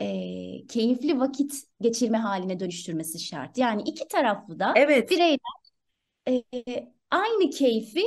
e, 0.00 0.66
keyifli 0.66 1.20
vakit 1.20 1.54
geçirme 1.80 2.18
haline 2.18 2.60
dönüştürmesi 2.60 3.18
şart. 3.20 3.58
Yani 3.58 3.82
iki 3.82 4.08
taraflı 4.08 4.58
da 4.58 4.74
Evet, 4.74 5.10
bireyler 5.10 5.38
e, 6.28 6.92
aynı 7.10 7.50
keyfi 7.50 8.04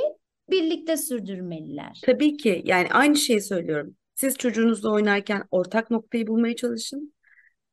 birlikte 0.50 0.96
sürdürmeliler. 0.96 2.02
tabii 2.02 2.36
ki 2.36 2.62
yani 2.64 2.88
aynı 2.92 3.16
şeyi 3.16 3.40
söylüyorum. 3.40 3.96
Siz 4.14 4.36
çocuğunuzla 4.38 4.90
oynarken 4.90 5.44
ortak 5.50 5.90
noktayı 5.90 6.26
bulmaya 6.26 6.56
çalışın. 6.56 7.14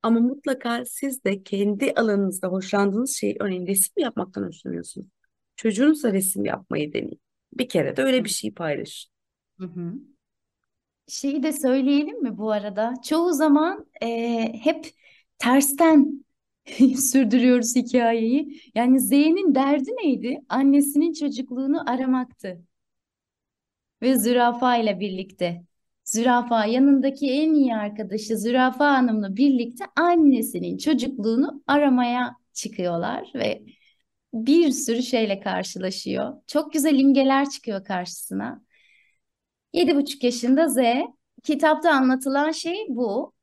Ama 0.04 0.20
mutlaka 0.20 0.86
siz 0.86 1.24
de 1.24 1.44
kendi 1.44 1.94
alanınızda 1.94 2.48
hoşlandığınız 2.48 3.18
şeyi, 3.18 3.38
örneğin 3.42 3.68
resim 3.68 3.94
yapmaktan 3.98 4.44
hoşlanıyorsunuz. 4.44 5.08
Çocuğunuzla 5.56 6.14
resim 6.14 6.46
yapmayı 6.46 6.94
deneyin. 6.94 7.22
Bir 7.54 7.70
kere 7.70 7.98
de 7.98 8.04
öyle 8.04 8.24
bir 8.26 8.30
şey 8.30 8.54
paylaşın. 8.54 9.12
Hı 9.60 9.66
hı. 9.66 9.94
Şeyi 11.08 11.44
de 11.44 11.54
söyleyelim 11.54 12.22
mi 12.24 12.38
bu 12.38 12.52
arada? 12.52 12.94
Çoğu 13.04 13.34
zaman 13.34 13.86
e, 14.02 14.08
hep 14.64 14.86
tersten 15.40 16.26
sürdürüyoruz 16.98 17.76
hikayeyi. 17.76 18.62
Yani 18.76 19.00
Z'nin 19.00 19.56
derdi 19.56 19.92
neydi? 19.92 20.42
Annesinin 20.50 21.14
çocukluğunu 21.14 21.90
aramaktı. 21.90 22.62
Ve 24.02 24.16
zürafa 24.18 24.78
ile 24.78 25.00
birlikte. 25.00 25.64
Zürafa 26.04 26.66
yanındaki 26.66 27.32
en 27.32 27.54
iyi 27.54 27.76
arkadaşı 27.76 28.38
Zürafa 28.38 28.88
Hanım'la 28.94 29.36
birlikte 29.36 29.84
annesinin 29.96 30.78
çocukluğunu 30.78 31.64
aramaya 31.68 32.36
çıkıyorlar 32.54 33.32
ve 33.36 33.64
bir 34.34 34.72
sürü 34.72 35.04
şeyle 35.04 35.40
karşılaşıyor. 35.40 36.34
Çok 36.48 36.74
güzel 36.74 37.00
imgeler 37.00 37.50
çıkıyor 37.50 37.86
karşısına. 37.86 38.64
Yedi 39.78 39.96
buçuk 39.96 40.24
yaşında 40.24 40.70
Z. 40.70 40.78
Kitapta 41.44 41.92
anlatılan 41.92 42.52
şey 42.52 42.86
bu. 42.90 43.34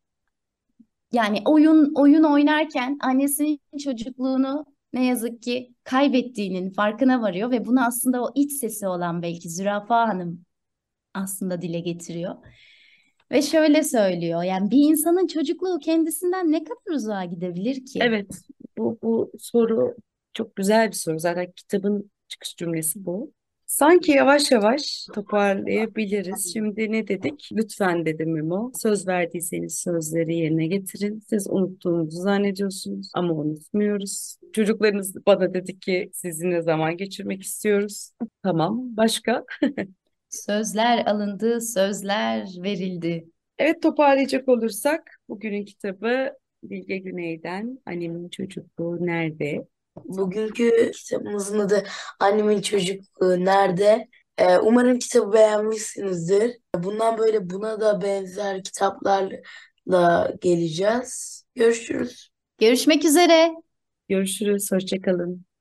Yani 1.13 1.43
oyun 1.45 1.93
oyun 1.95 2.23
oynarken 2.23 2.99
annesinin 3.01 3.61
çocukluğunu 3.85 4.67
ne 4.93 5.05
yazık 5.05 5.43
ki 5.43 5.75
kaybettiğinin 5.85 6.71
farkına 6.71 7.23
varıyor 7.23 7.51
ve 7.51 7.67
bunu 7.67 7.85
aslında 7.85 8.23
o 8.23 8.33
iç 8.35 8.53
sesi 8.53 8.87
olan 8.87 9.23
belki 9.23 9.51
Zürafa 9.51 10.09
Hanım 10.09 10.45
aslında 11.15 11.63
dile 11.63 11.81
getiriyor. 11.81 12.35
Ve 13.31 13.43
şöyle 13.43 13.83
söylüyor 13.83 14.43
yani 14.43 14.71
bir 14.71 14.91
insanın 14.91 15.27
çocukluğu 15.27 15.79
kendisinden 15.79 16.53
ne 16.53 16.65
kadar 16.65 16.95
uzağa 16.95 17.25
gidebilir 17.25 17.87
ki? 17.87 17.99
Evet, 18.03 18.43
bu, 18.79 18.99
bu 19.03 19.33
soru 19.39 19.97
çok 20.33 20.57
güzel 20.57 20.89
bir 20.89 20.97
soru. 20.97 21.19
Zaten 21.19 21.53
kitabın 21.57 22.11
çıkış 22.29 22.57
cümlesi 22.57 23.07
bu. 23.07 23.33
Sanki 23.67 24.13
yavaş 24.13 24.51
yavaş 24.53 25.07
toparlayabiliriz. 25.15 26.53
Şimdi 26.53 26.93
ne 26.93 27.09
dedik? 27.09 27.49
Lütfen 27.53 28.07
dedi 28.07 28.27
Memo. 28.27 28.73
Söz 28.75 29.07
verdiyseniz 29.07 29.79
sözleri 29.79 30.37
yerine 30.37 30.67
getirin. 30.67 31.21
Siz 31.29 31.47
unuttuğunuzu 31.51 32.21
zannediyorsunuz 32.21 33.11
ama 33.15 33.33
unutmuyoruz. 33.35 34.37
Çocuklarınız 34.53 35.27
bana 35.27 35.55
dedi 35.55 35.79
ki 35.81 36.11
sizinle 36.13 36.63
zaman 36.63 36.97
geçirmek 36.97 37.43
istiyoruz. 37.43 38.11
Tamam. 38.43 38.97
Başka? 38.97 39.45
Sözler 40.29 41.07
alındı, 41.07 41.61
sözler 41.61 42.49
verildi. 42.63 43.27
Evet 43.59 43.83
toparlayacak 43.83 44.49
olursak 44.49 45.21
bugünün 45.29 45.65
kitabı 45.65 46.31
Bilge 46.63 46.99
Güney'den 46.99 47.79
Annemin 47.87 48.29
Çocukluğu 48.29 49.07
Nerede? 49.07 49.67
Bugünkü 49.97 50.91
kitabımızın 50.93 51.59
adı 51.59 51.83
Annemin 52.21 52.61
Çocukluğu 52.61 53.45
Nerede? 53.45 54.09
Ee, 54.39 54.59
umarım 54.59 54.99
kitabı 54.99 55.33
beğenmişsinizdir. 55.33 56.59
Bundan 56.77 57.19
böyle 57.19 57.51
buna 57.51 57.81
da 57.81 58.03
benzer 58.03 58.63
kitaplarla 58.63 60.33
geleceğiz. 60.41 61.45
Görüşürüz. 61.55 62.31
Görüşmek 62.59 63.05
üzere. 63.05 63.55
Görüşürüz. 64.09 64.73
Hoşça 64.73 65.01
kalın. 65.01 65.54